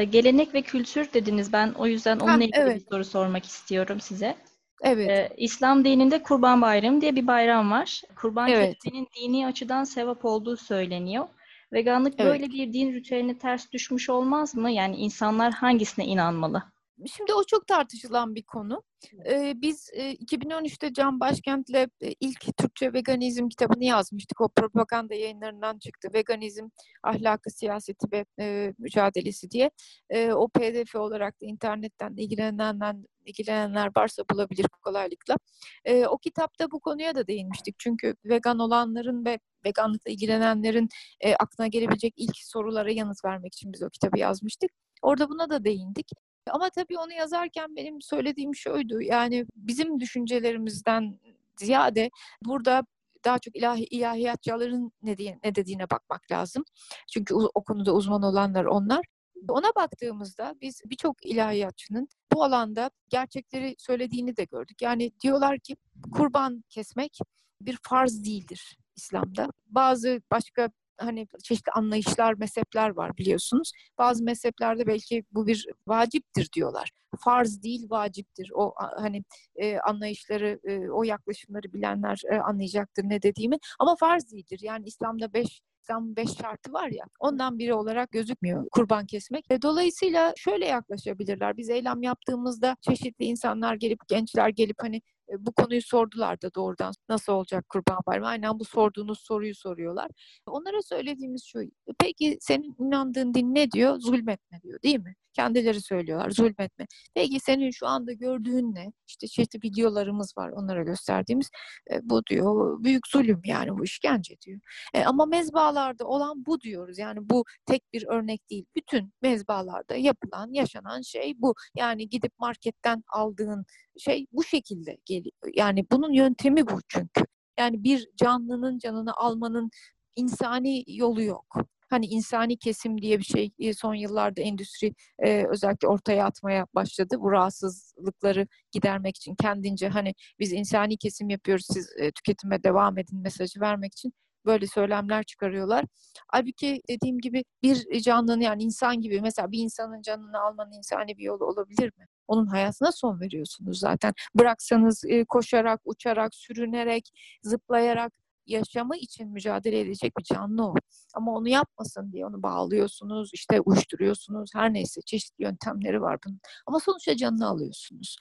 [0.00, 1.52] Gelenek ve kültür dediniz.
[1.52, 2.80] Ben o yüzden onunla Ha, ilgili evet.
[2.80, 4.36] bir soru sormak istiyorum size.
[4.82, 5.10] Evet.
[5.10, 8.02] Ee, İslam dininde Kurban Bayramı diye bir bayram var.
[8.16, 8.78] Kurban Evet.
[8.82, 11.28] kesmenin dini açıdan sevap olduğu söyleniyor.
[11.72, 12.32] Veganlık Evet.
[12.32, 14.70] böyle bir din ritüeline ters düşmüş olmaz mı?
[14.70, 16.71] Yani insanlar hangisine inanmalı?
[17.06, 18.82] Şimdi o çok tartışılan bir konu.
[19.26, 24.40] Ee, biz e, 2013'te Can Başkent'le e, ilk Türkçe veganizm kitabını yazmıştık.
[24.40, 26.08] O propaganda yayınlarından çıktı.
[26.14, 26.68] Veganizm,
[27.02, 29.70] ahlakı, siyaseti ve e, mücadelesi diye.
[30.10, 35.36] E, o pdf olarak da internetten ilgilenenler, ilgilenenler varsa bulabilir kolaylıkla.
[35.84, 37.74] E, o kitapta bu konuya da değinmiştik.
[37.78, 40.88] Çünkü vegan olanların ve veganlıkla ilgilenenlerin
[41.20, 44.70] e, aklına gelebilecek ilk sorulara yanıt vermek için biz o kitabı yazmıştık.
[45.02, 46.10] Orada buna da değindik.
[46.50, 49.00] Ama tabii onu yazarken benim söylediğim şuydu.
[49.00, 51.18] Yani bizim düşüncelerimizden
[51.56, 52.10] ziyade
[52.44, 52.84] burada
[53.24, 56.64] daha çok ilahi, ilahiyatçıların ne, diye, ne dediğine bakmak lazım.
[57.12, 59.04] Çünkü o, konuda uzman olanlar onlar.
[59.48, 64.82] Ona baktığımızda biz birçok ilahiyatçının bu alanda gerçekleri söylediğini de gördük.
[64.82, 65.76] Yani diyorlar ki
[66.12, 67.18] kurban kesmek
[67.60, 69.48] bir farz değildir İslam'da.
[69.66, 73.72] Bazı başka hani çeşitli anlayışlar, mezhepler var biliyorsunuz.
[73.98, 76.90] Bazı mezheplerde belki bu bir vaciptir diyorlar.
[77.24, 78.50] Farz değil, vaciptir.
[78.54, 79.24] O hani
[79.56, 83.56] e, anlayışları, e, o yaklaşımları bilenler e, anlayacaktır ne dediğimi.
[83.78, 84.60] Ama farz değildir.
[84.62, 89.50] Yani İslam'da beş İslam'ın beş şartı var ya, ondan biri olarak gözükmüyor kurban kesmek.
[89.50, 91.56] Ve dolayısıyla şöyle yaklaşabilirler.
[91.56, 95.02] Biz eylem yaptığımızda çeşitli insanlar gelip, gençler gelip hani
[95.38, 98.28] bu konuyu sordular da doğrudan nasıl olacak kurban bayramı?
[98.28, 100.10] Aynen bu sorduğunuz soruyu soruyorlar.
[100.46, 101.60] Onlara söylediğimiz şu,
[101.98, 103.98] peki senin inandığın din ne diyor?
[104.00, 105.14] Zulmetme diyor değil mi?
[105.32, 106.86] Kendileri söylüyorlar zulmetme.
[107.14, 108.92] Peki senin şu anda gördüğün ne?
[109.06, 111.50] İşte çeşitli videolarımız var onlara gösterdiğimiz.
[111.90, 114.60] E, bu diyor büyük zulüm yani bu işkence diyor.
[114.94, 116.98] E, ama mezbalarda olan bu diyoruz.
[116.98, 118.64] Yani bu tek bir örnek değil.
[118.76, 121.54] Bütün mezbalarda yapılan, yaşanan şey bu.
[121.74, 123.64] Yani gidip marketten aldığın
[123.98, 125.52] şey bu şekilde geliyor.
[125.54, 127.24] Yani bunun yöntemi bu çünkü.
[127.58, 129.70] Yani bir canlının canını almanın
[130.16, 131.56] insani yolu yok.
[131.92, 137.16] Hani insani kesim diye bir şey son yıllarda endüstri e, özellikle ortaya atmaya başladı.
[137.20, 143.22] Bu rahatsızlıkları gidermek için kendince hani biz insani kesim yapıyoruz siz e, tüketime devam edin
[143.22, 144.12] mesajı vermek için
[144.46, 145.84] böyle söylemler çıkarıyorlar.
[146.28, 151.22] Halbuki dediğim gibi bir canlının yani insan gibi mesela bir insanın canını almanın insani bir
[151.22, 152.06] yolu olabilir mi?
[152.28, 154.14] Onun hayatına son veriyorsunuz zaten.
[154.34, 157.10] Bıraksanız e, koşarak, uçarak, sürünerek,
[157.42, 158.12] zıplayarak
[158.46, 160.74] yaşamı için mücadele edecek bir canlı o.
[161.14, 166.40] Ama onu yapmasın diye onu bağlıyorsunuz, işte uyuşturuyorsunuz, her neyse çeşitli yöntemleri var bunun.
[166.66, 168.16] Ama sonuçta canını alıyorsunuz.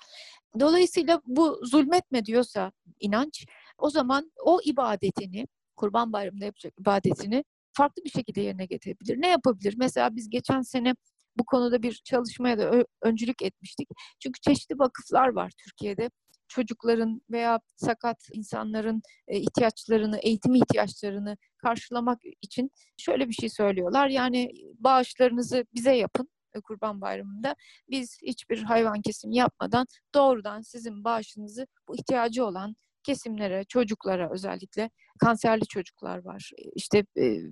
[0.60, 3.45] Dolayısıyla bu zulmetme diyorsa inanç,
[3.77, 9.21] o zaman o ibadetini, Kurban Bayramı'nda yapacak ibadetini farklı bir şekilde yerine getirebilir.
[9.21, 9.75] Ne yapabilir?
[9.77, 10.95] Mesela biz geçen sene
[11.38, 13.89] bu konuda bir çalışmaya da öncülük etmiştik.
[14.19, 16.10] Çünkü çeşitli vakıflar var Türkiye'de
[16.51, 24.07] çocukların veya sakat insanların ihtiyaçlarını, eğitim ihtiyaçlarını karşılamak için şöyle bir şey söylüyorlar.
[24.07, 26.29] Yani bağışlarınızı bize yapın
[26.63, 27.55] Kurban Bayramı'nda.
[27.89, 29.85] Biz hiçbir hayvan kesimi yapmadan
[30.15, 36.51] doğrudan sizin bağışınızı bu ihtiyacı olan kesimlere, çocuklara özellikle kanserli çocuklar var.
[36.75, 37.03] işte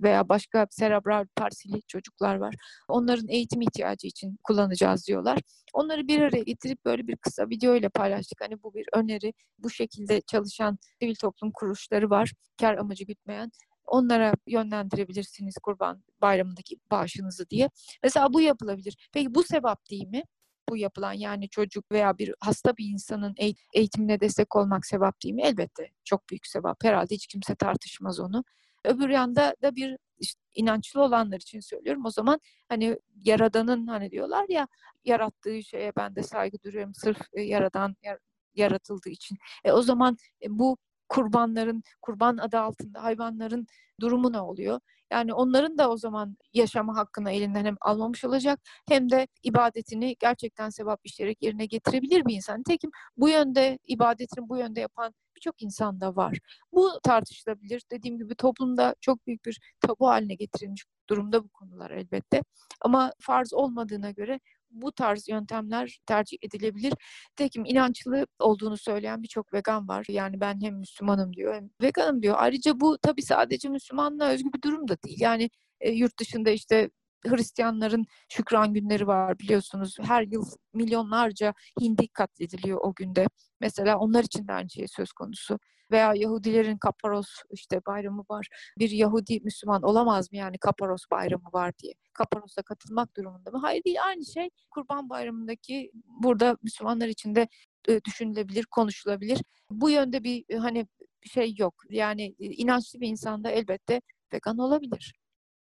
[0.02, 2.54] veya başka serebral parsili çocuklar var.
[2.88, 5.38] Onların eğitim ihtiyacı için kullanacağız diyorlar.
[5.74, 8.40] Onları bir araya getirip böyle bir kısa video ile paylaştık.
[8.40, 9.32] Hani bu bir öneri.
[9.58, 12.32] Bu şekilde çalışan sivil toplum kuruluşları var.
[12.60, 13.50] Kar amacı gütmeyen
[13.90, 17.70] onlara yönlendirebilirsiniz kurban bayramındaki bağışınızı diye.
[18.02, 19.08] Mesela bu yapılabilir.
[19.12, 20.22] Peki bu sebap değil mi?
[20.70, 23.34] Bu yapılan yani çocuk veya bir hasta bir insanın
[23.74, 25.42] eğitimine destek olmak sebap değil mi?
[25.42, 26.84] Elbette çok büyük sebap.
[26.84, 28.44] Herhalde hiç kimse tartışmaz onu.
[28.84, 32.04] Öbür yanda da bir işte inançlı olanlar için söylüyorum.
[32.06, 34.68] O zaman hani yaradanın hani diyorlar ya
[35.04, 37.96] yarattığı şeye ben de saygı duyuyorum sırf yaradan
[38.54, 39.38] yaratıldığı için.
[39.64, 40.16] E, o zaman
[40.48, 40.76] bu
[41.08, 43.66] kurbanların, kurban adı altında hayvanların
[44.00, 44.80] durumu ne oluyor?
[45.10, 50.70] Yani onların da o zaman yaşama hakkını elinden hem almamış olacak hem de ibadetini gerçekten
[50.70, 52.62] sevap işleyerek yerine getirebilir bir insan.
[52.62, 56.38] Tekim bu yönde ibadetini bu yönde yapan birçok insan da var.
[56.72, 57.82] Bu tartışılabilir.
[57.90, 62.42] Dediğim gibi toplumda çok büyük bir tabu haline getirilmiş durumda bu konular elbette.
[62.80, 66.92] Ama farz olmadığına göre bu tarz yöntemler tercih edilebilir.
[67.36, 70.06] Tekim inançlı olduğunu söyleyen birçok vegan var.
[70.08, 72.34] Yani ben hem Müslümanım diyor hem veganım diyor.
[72.38, 75.20] Ayrıca bu tabii sadece Müslümanlığa özgü bir durum da değil.
[75.20, 76.90] Yani e, yurt dışında işte
[77.26, 79.96] Hristiyanların şükran günleri var biliyorsunuz.
[80.00, 83.26] Her yıl milyonlarca hindi katlediliyor o günde.
[83.60, 85.58] Mesela onlar için de aynı şey söz konusu.
[85.90, 88.48] Veya Yahudilerin Kaparos işte bayramı var.
[88.78, 91.94] Bir Yahudi Müslüman olamaz mı yani Kaparos bayramı var diye?
[92.12, 93.58] Kaparos'a katılmak durumunda mı?
[93.62, 95.90] Hayır değil aynı şey Kurban Bayramı'ndaki
[96.22, 97.48] burada Müslümanlar için de
[98.04, 99.40] düşünülebilir, konuşulabilir.
[99.70, 100.86] Bu yönde bir hani
[101.32, 101.74] şey yok.
[101.90, 104.00] Yani inançlı bir insanda elbette
[104.32, 105.14] vegan olabilir.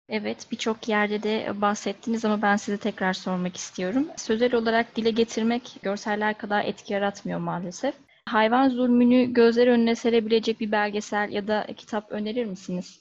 [0.08, 4.06] Evet, birçok yerde de bahsettiniz ama ben size tekrar sormak istiyorum.
[4.16, 7.94] Sözel olarak dile getirmek görseller kadar etki yaratmıyor maalesef.
[8.28, 13.00] Hayvan zulmünü gözler önüne serebilecek bir belgesel ya da kitap önerir misiniz?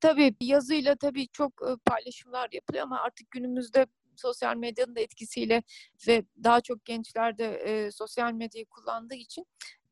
[0.00, 1.52] Tabii yazıyla tabii çok
[1.84, 5.62] paylaşımlar yapılıyor ama artık günümüzde sosyal medyanın da etkisiyle
[6.08, 9.46] ve daha çok gençler de e, sosyal medyayı kullandığı için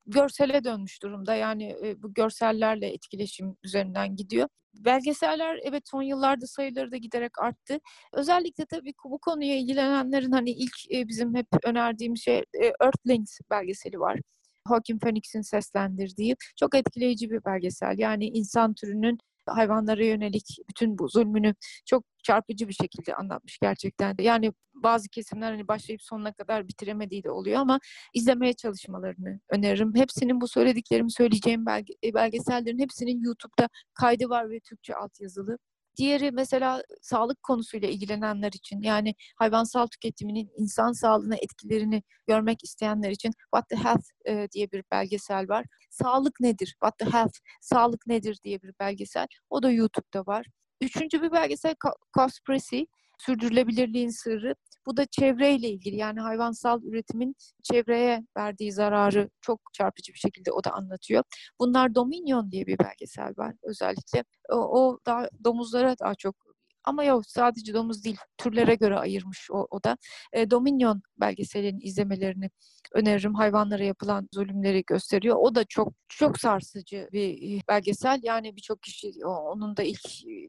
[0.06, 1.34] görsele dönmüş durumda.
[1.34, 4.48] Yani e, bu görsellerle etkileşim üzerinden gidiyor.
[4.74, 7.78] Belgeseller evet son yıllarda sayıları da giderek arttı.
[8.12, 14.00] Özellikle tabii bu konuya ilgilenenlerin hani ilk e, bizim hep önerdiğim şey e, Earthlings belgeseli
[14.00, 14.18] var.
[14.68, 17.98] Joaquin Phoenix'in seslendirdiği çok etkileyici bir belgesel.
[17.98, 21.54] Yani insan türünün hayvanlara yönelik bütün bu zulmünü
[21.86, 24.14] çok çarpıcı bir şekilde anlatmış gerçekten.
[24.20, 27.80] Yani bazı kesimler hani başlayıp sonuna kadar bitiremediği de oluyor ama
[28.14, 29.94] izlemeye çalışmalarını öneririm.
[29.94, 35.58] Hepsinin bu söylediklerimi söyleyeceğim belge, e, belgesellerin hepsinin YouTube'da kaydı var ve Türkçe altyazılı.
[35.96, 43.32] Diğeri mesela sağlık konusuyla ilgilenenler için yani hayvansal tüketiminin insan sağlığına etkilerini görmek isteyenler için
[43.54, 44.06] What the Health
[44.52, 45.66] diye bir belgesel var.
[45.90, 46.66] Sağlık nedir?
[46.66, 49.26] What the Health, sağlık nedir diye bir belgesel.
[49.50, 50.46] O da YouTube'da var.
[50.80, 51.74] Üçüncü bir belgesel
[52.14, 52.82] Cowspiracy,
[53.18, 54.54] sürdürülebilirliğin sırrı.
[54.86, 60.64] Bu da çevreyle ilgili yani hayvansal üretimin çevreye verdiği zararı çok çarpıcı bir şekilde o
[60.64, 61.24] da anlatıyor.
[61.60, 64.24] Bunlar Dominion diye bir belgesel var özellikle.
[64.52, 66.51] O, o daha domuzlara daha çok
[66.84, 69.96] ama yok sadece domuz değil türlere göre ayırmış o, o da.
[70.32, 72.50] E, Dominion belgeselinin izlemelerini
[72.92, 73.34] öneririm.
[73.34, 75.36] Hayvanlara yapılan zulümleri gösteriyor.
[75.38, 78.20] O da çok çok sarsıcı bir belgesel.
[78.22, 80.00] Yani birçok kişi onun da ilk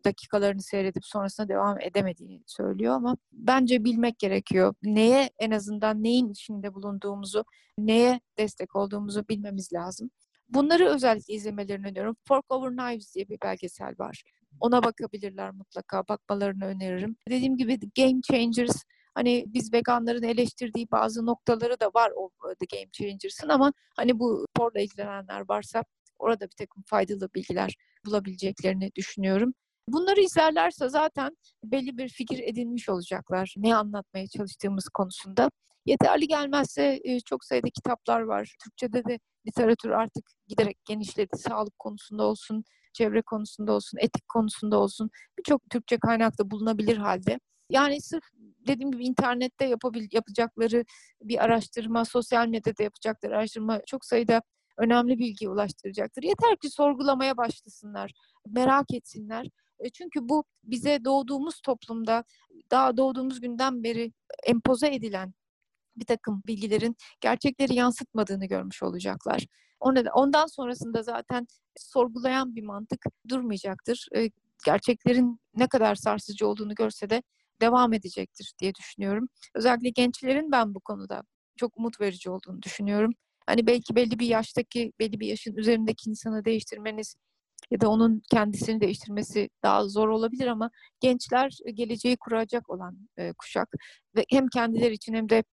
[0.06, 4.74] dakikalarını seyredip sonrasında devam edemediğini söylüyor ama bence bilmek gerekiyor.
[4.84, 7.46] Neye en azından neyin içinde bulunduğumuzu,
[7.78, 10.12] neye destek olduğumuzu bilmemiz lazım.
[10.50, 12.16] Bunları özellikle izlemelerini öneriyorum.
[12.28, 14.24] Fork Over Knives diye bir belgesel var.
[14.64, 16.08] Ona bakabilirler mutlaka.
[16.08, 17.16] Bakmalarını öneririm.
[17.30, 18.84] Dediğim gibi Game Changers
[19.16, 24.46] hani biz veganların eleştirdiği bazı noktaları da var o The Game Changers'ın ama hani bu
[24.50, 25.84] sporla ilgilenenler varsa
[26.20, 29.54] orada bir takım faydalı bilgiler bulabileceklerini düşünüyorum.
[29.88, 35.50] Bunları izlerlerse zaten belli bir fikir edinmiş olacaklar ne anlatmaya çalıştığımız konusunda.
[35.86, 38.56] Yeterli gelmezse çok sayıda kitaplar var.
[38.64, 41.38] Türkçe'de de literatür artık giderek genişledi.
[41.38, 42.64] Sağlık konusunda olsun,
[42.94, 47.40] çevre konusunda olsun, etik konusunda olsun birçok Türkçe kaynakta bulunabilir halde.
[47.70, 48.24] Yani sırf
[48.68, 50.86] dediğim gibi internette yapabil, yapacakları
[51.22, 54.42] bir araştırma, sosyal medyada yapacakları araştırma çok sayıda
[54.78, 56.24] önemli bilgi ulaştıracaktır.
[56.24, 58.12] Yeter ki sorgulamaya başlasınlar,
[58.48, 59.48] merak etsinler.
[59.80, 62.24] E, çünkü bu bize doğduğumuz toplumda,
[62.72, 65.34] daha doğduğumuz günden beri empoze edilen
[65.96, 69.46] bir takım bilgilerin gerçekleri yansıtmadığını görmüş olacaklar.
[70.14, 74.08] Ondan sonrasında zaten sorgulayan bir mantık durmayacaktır.
[74.16, 74.30] E,
[74.66, 77.24] gerçeklerin ne kadar sarsıcı olduğunu görse de
[77.62, 79.28] devam edecektir diye düşünüyorum.
[79.56, 81.24] Özellikle gençlerin ben bu konuda
[81.58, 83.12] çok umut verici olduğunu düşünüyorum.
[83.46, 87.16] Hani belki belli bir yaştaki, belli bir yaşın üzerindeki insanı değiştirmeniz
[87.72, 93.70] ya da onun kendisini değiştirmesi daha zor olabilir ama gençler geleceği kuracak olan e, kuşak
[94.16, 95.44] ve hem kendileri için hem de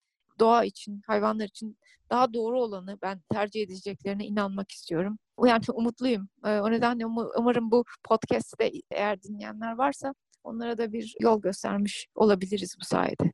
[0.41, 1.79] doğa için, hayvanlar için
[2.11, 5.19] daha doğru olanı ben tercih edeceklerine inanmak istiyorum.
[5.47, 6.29] Yani umutluyum.
[6.45, 12.77] O nedenle um- umarım bu podcast'te eğer dinleyenler varsa onlara da bir yol göstermiş olabiliriz
[12.81, 13.33] bu sayede.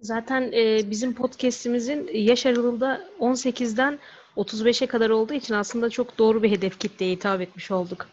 [0.00, 0.52] Zaten
[0.90, 3.98] bizim podcast'imizin yaş aralığı da 18'den
[4.36, 8.08] 35'e kadar olduğu için aslında çok doğru bir hedef kitleye hitap etmiş olduk.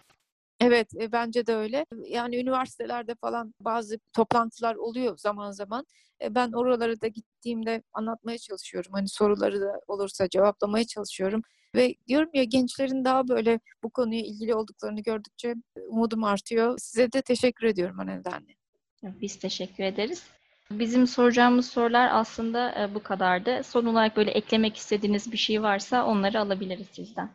[0.61, 1.85] Evet, e, bence de öyle.
[2.07, 5.85] Yani üniversitelerde falan bazı toplantılar oluyor zaman zaman.
[6.21, 8.91] E, ben oralara da gittiğimde anlatmaya çalışıyorum.
[8.93, 11.41] Hani soruları da olursa cevaplamaya çalışıyorum.
[11.75, 15.55] Ve diyorum ya gençlerin daha böyle bu konuya ilgili olduklarını gördükçe
[15.87, 16.77] umudum artıyor.
[16.77, 18.55] Size de teşekkür ediyorum o nedenle.
[19.03, 20.23] Biz teşekkür ederiz.
[20.71, 23.63] Bizim soracağımız sorular aslında bu kadardı.
[23.63, 27.29] Son olarak böyle eklemek istediğiniz bir şey varsa onları alabiliriz sizden.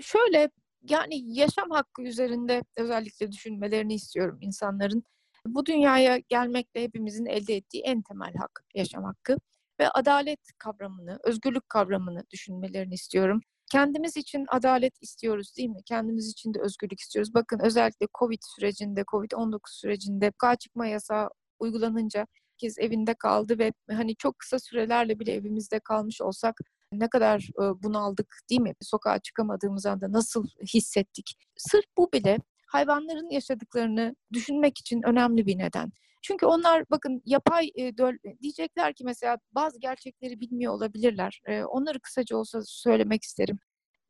[0.00, 0.50] Şöyle
[0.90, 5.02] yani yaşam hakkı üzerinde özellikle düşünmelerini istiyorum insanların.
[5.46, 9.36] Bu dünyaya gelmekle hepimizin elde ettiği en temel hak, yaşam hakkı
[9.80, 13.40] ve adalet kavramını, özgürlük kavramını düşünmelerini istiyorum.
[13.72, 15.80] Kendimiz için adalet istiyoruz değil mi?
[15.86, 17.34] Kendimiz için de özgürlük istiyoruz.
[17.34, 24.16] Bakın özellikle Covid sürecinde, Covid-19 sürecinde sokağa çıkma yasağı uygulanınca herkes evinde kaldı ve hani
[24.16, 26.60] çok kısa sürelerle bile evimizde kalmış olsak
[26.92, 27.48] ne kadar
[27.82, 28.72] bunaldık değil mi?
[28.80, 31.34] Sokağa çıkamadığımız anda nasıl hissettik?
[31.56, 35.92] Sırf bu bile hayvanların yaşadıklarını düşünmek için önemli bir neden.
[36.22, 41.42] Çünkü onlar bakın yapay döl diyecekler ki mesela bazı gerçekleri bilmiyor olabilirler.
[41.68, 43.58] Onları kısaca olsa söylemek isterim.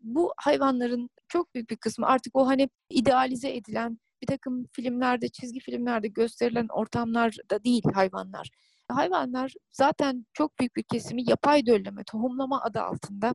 [0.01, 5.61] Bu hayvanların çok büyük bir kısmı artık o hani idealize edilen bir takım filmlerde, çizgi
[5.61, 8.51] filmlerde gösterilen ortamlarda değil hayvanlar.
[8.89, 13.35] Hayvanlar zaten çok büyük bir kesimi yapay dölleme, tohumlama adı altında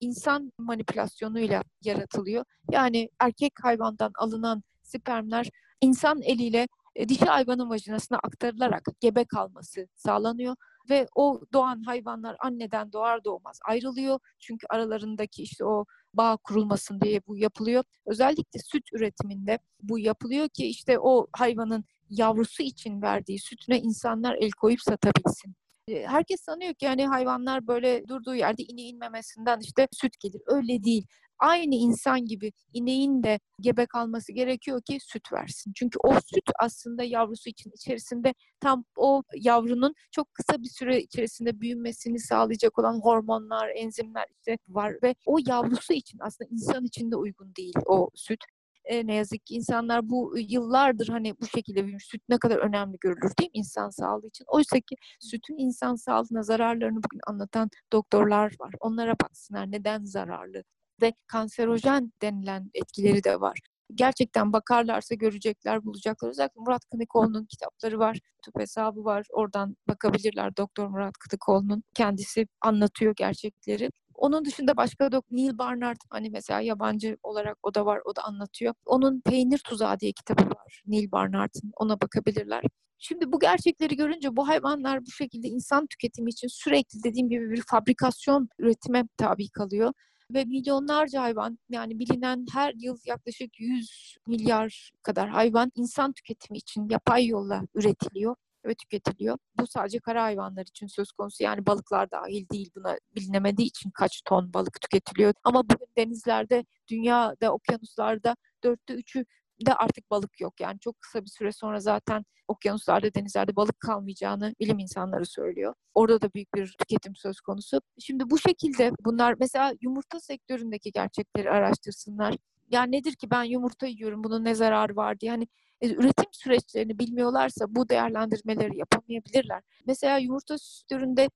[0.00, 2.44] insan manipülasyonuyla yaratılıyor.
[2.70, 5.48] Yani erkek hayvandan alınan spermler
[5.80, 6.66] insan eliyle
[6.96, 10.56] e, dişi hayvanın vajinasına aktarılarak gebe kalması sağlanıyor
[10.90, 14.18] ve o doğan hayvanlar anneden doğar doğmaz ayrılıyor.
[14.38, 15.84] Çünkü aralarındaki işte o
[16.14, 17.84] bağ kurulmasın diye bu yapılıyor.
[18.06, 24.50] Özellikle süt üretiminde bu yapılıyor ki işte o hayvanın yavrusu için verdiği sütüne insanlar el
[24.50, 25.54] koyup satabilsin.
[25.88, 30.42] E, Herkes sanıyor ki yani hayvanlar böyle durduğu yerde ineğin memesinden işte süt gelir.
[30.46, 31.06] Öyle değil.
[31.38, 35.72] Aynı insan gibi ineğin de gebe kalması gerekiyor ki süt versin.
[35.76, 41.60] Çünkü o süt aslında yavrusu için içerisinde tam o yavrunun çok kısa bir süre içerisinde
[41.60, 47.16] büyümesini sağlayacak olan hormonlar, enzimler işte var ve o yavrusu için aslında insan için de
[47.16, 48.40] uygun değil o süt.
[48.84, 52.04] E, ne yazık ki insanlar bu yıllardır hani bu şekilde büyümüş.
[52.06, 54.44] Süt ne kadar önemli görülür değil mi insan sağlığı için?
[54.48, 58.74] Oysa ki sütün insan sağlığına zararlarını bugün anlatan doktorlar var.
[58.80, 60.64] Onlara baksınlar neden zararlı
[61.02, 63.58] ve kanserojen denilen etkileri de var.
[63.94, 66.28] Gerçekten bakarlarsa görecekler, bulacaklar.
[66.28, 69.26] Özellikle Murat Kınıkoğlu'nun kitapları var, YouTube hesabı var.
[69.32, 71.82] Oradan bakabilirler Doktor Murat Kınıkoğlu'nun.
[71.94, 73.90] Kendisi anlatıyor gerçekleri.
[74.14, 78.22] Onun dışında başka dok Neil Barnard hani mesela yabancı olarak o da var, o da
[78.24, 78.74] anlatıyor.
[78.86, 81.72] Onun Peynir Tuzağı diye kitabı var Neil Barnard'ın.
[81.76, 82.62] Ona bakabilirler.
[82.98, 87.62] Şimdi bu gerçekleri görünce bu hayvanlar bu şekilde insan tüketimi için sürekli dediğim gibi bir
[87.66, 89.92] fabrikasyon üretime tabi kalıyor
[90.30, 96.88] ve milyonlarca hayvan yani bilinen her yıl yaklaşık 100 milyar kadar hayvan insan tüketimi için
[96.88, 98.36] yapay yolla üretiliyor
[98.66, 99.38] ve tüketiliyor.
[99.60, 104.22] Bu sadece kara hayvanlar için söz konusu yani balıklar dahil değil buna bilinemediği için kaç
[104.24, 105.34] ton balık tüketiliyor.
[105.44, 109.24] Ama bugün denizlerde, dünyada, okyanuslarda dörtte üçü
[109.66, 110.60] de artık balık yok.
[110.60, 115.74] Yani çok kısa bir süre sonra zaten okyanuslarda, denizlerde balık kalmayacağını bilim insanları söylüyor.
[115.94, 117.80] Orada da büyük bir tüketim söz konusu.
[117.98, 122.34] Şimdi bu şekilde bunlar mesela yumurta sektöründeki gerçekleri araştırsınlar.
[122.70, 125.30] Yani nedir ki ben yumurta yiyorum, bunun ne zararı var diye.
[125.30, 125.48] Hani
[125.90, 129.62] üretim süreçlerini bilmiyorlarsa bu değerlendirmeleri yapamayabilirler.
[129.86, 131.30] Mesela yumurta sektöründe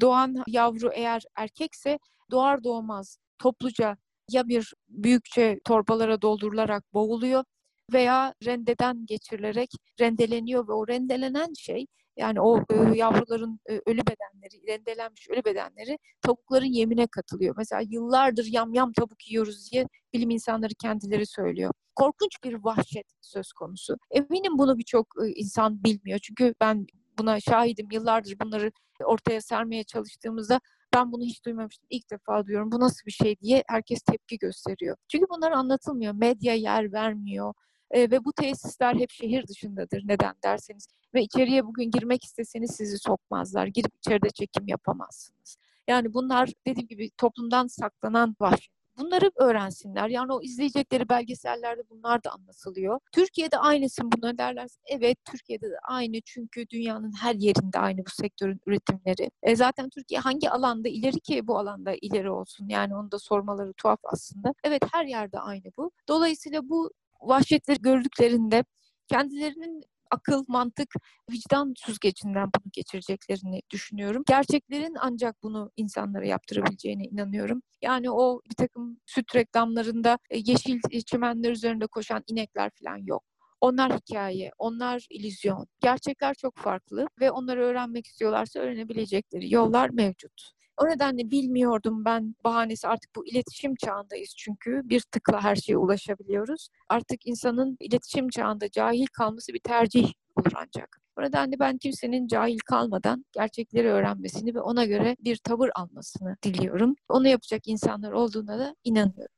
[0.00, 1.98] doğan yavru eğer erkekse
[2.30, 3.96] doğar doğmaz topluca
[4.30, 7.44] ya bir büyükçe torbalara doldurularak boğuluyor
[7.92, 9.70] veya rendeden geçirilerek
[10.00, 11.86] rendeleniyor ve o rendelenen şey
[12.16, 17.54] yani o e, yavruların e, ölü bedenleri, rendelenmiş ölü bedenleri tavukların yemine katılıyor.
[17.58, 21.72] Mesela yıllardır yam yam tavuk yiyoruz diye bilim insanları kendileri söylüyor.
[21.94, 23.96] Korkunç bir vahşet söz konusu.
[24.10, 26.18] Eminim bunu birçok e, insan bilmiyor.
[26.18, 26.86] Çünkü ben
[27.18, 27.88] buna şahidim.
[27.92, 28.72] Yıllardır bunları
[29.04, 30.60] ortaya sermeye çalıştığımızda
[30.94, 31.86] ben bunu hiç duymamıştım.
[31.90, 32.72] İlk defa duyuyorum.
[32.72, 34.96] Bu nasıl bir şey diye herkes tepki gösteriyor.
[35.08, 36.14] Çünkü bunlar anlatılmıyor.
[36.14, 37.54] Medya yer vermiyor.
[37.90, 40.02] E, ve bu tesisler hep şehir dışındadır.
[40.04, 40.88] Neden derseniz.
[41.14, 43.66] Ve içeriye bugün girmek isteseniz sizi sokmazlar.
[43.66, 45.56] Girip içeride çekim yapamazsınız.
[45.88, 48.76] Yani bunlar dediğim gibi toplumdan saklanan vahşet.
[48.98, 50.08] Bunları öğrensinler.
[50.08, 53.00] Yani o izleyecekleri belgesellerde bunlar da anlatılıyor.
[53.12, 54.68] Türkiye'de aynısın buna derler.
[54.86, 59.30] Evet Türkiye'de de aynı çünkü dünyanın her yerinde aynı bu sektörün üretimleri.
[59.42, 62.68] E zaten Türkiye hangi alanda ileri ki bu alanda ileri olsun?
[62.68, 64.54] Yani onu da sormaları tuhaf aslında.
[64.64, 65.90] Evet her yerde aynı bu.
[66.08, 66.90] Dolayısıyla bu
[67.20, 68.64] vahşetleri gördüklerinde
[69.08, 70.94] kendilerinin akıl, mantık,
[71.30, 74.22] vicdan süzgecinden bunu geçireceklerini düşünüyorum.
[74.28, 77.62] Gerçeklerin ancak bunu insanlara yaptırabileceğine inanıyorum.
[77.82, 83.24] Yani o bir takım süt reklamlarında e, yeşil çimenler üzerinde koşan inekler falan yok.
[83.60, 85.66] Onlar hikaye, onlar illüzyon.
[85.80, 90.55] Gerçekler çok farklı ve onları öğrenmek istiyorlarsa öğrenebilecekleri yollar mevcut.
[90.76, 96.68] O nedenle bilmiyordum ben bahanesi artık bu iletişim çağındayız çünkü bir tıkla her şeye ulaşabiliyoruz.
[96.88, 101.00] Artık insanın iletişim çağında cahil kalması bir tercih olur ancak.
[101.18, 106.94] O nedenle ben kimsenin cahil kalmadan gerçekleri öğrenmesini ve ona göre bir tavır almasını diliyorum.
[107.08, 109.36] Onu yapacak insanlar olduğuna da inanıyorum.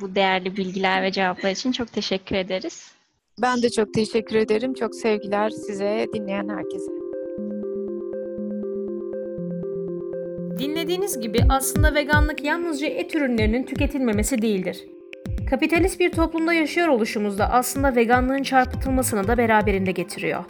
[0.00, 2.92] Bu değerli bilgiler ve cevaplar için çok teşekkür ederiz.
[3.42, 4.74] Ben de çok teşekkür ederim.
[4.74, 6.97] Çok sevgiler size, dinleyen herkese.
[10.58, 14.84] Dinlediğiniz gibi aslında veganlık yalnızca et ürünlerinin tüketilmemesi değildir.
[15.50, 20.44] Kapitalist bir toplumda yaşıyor oluşumuzda aslında veganlığın çarpıtılmasını da beraberinde getiriyor.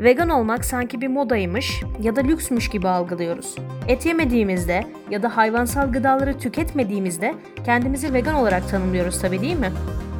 [0.00, 3.54] Vegan olmak sanki bir modaymış ya da lüksmüş gibi algılıyoruz.
[3.88, 7.34] Et yemediğimizde ya da hayvansal gıdaları tüketmediğimizde
[7.64, 9.72] kendimizi vegan olarak tanımlıyoruz tabii değil mi?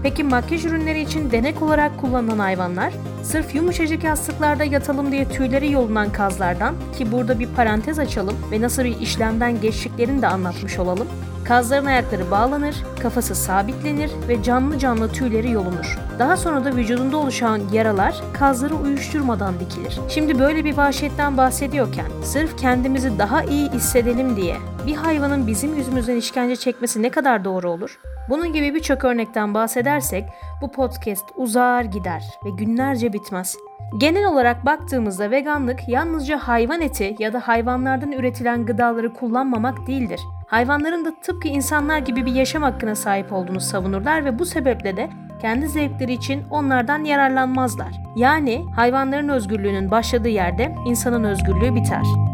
[0.05, 2.93] Peki makyaj ürünleri için denek olarak kullanılan hayvanlar,
[3.23, 8.85] sırf yumuşacık yastıklarda yatalım diye tüyleri yolunan kazlardan ki burada bir parantez açalım ve nasıl
[8.85, 11.09] bir işlemden geçtiklerini de anlatmış olalım.
[11.45, 15.99] Kazların ayakları bağlanır, kafası sabitlenir ve canlı canlı tüyleri yolunur.
[16.19, 20.01] Daha sonra da vücudunda oluşan yaralar kazları uyuşturmadan dikilir.
[20.09, 26.17] Şimdi böyle bir vahşetten bahsediyorken sırf kendimizi daha iyi hissedelim diye bir hayvanın bizim yüzümüzden
[26.17, 27.99] işkence çekmesi ne kadar doğru olur?
[28.31, 30.25] Bunun gibi birçok örnekten bahsedersek
[30.63, 33.57] bu podcast uzar gider ve günlerce bitmez.
[33.99, 40.21] Genel olarak baktığımızda veganlık yalnızca hayvan eti ya da hayvanlardan üretilen gıdaları kullanmamak değildir.
[40.47, 45.11] Hayvanların da tıpkı insanlar gibi bir yaşam hakkına sahip olduğunu savunurlar ve bu sebeple de
[45.41, 47.93] kendi zevkleri için onlardan yararlanmazlar.
[48.17, 52.34] Yani hayvanların özgürlüğünün başladığı yerde insanın özgürlüğü biter.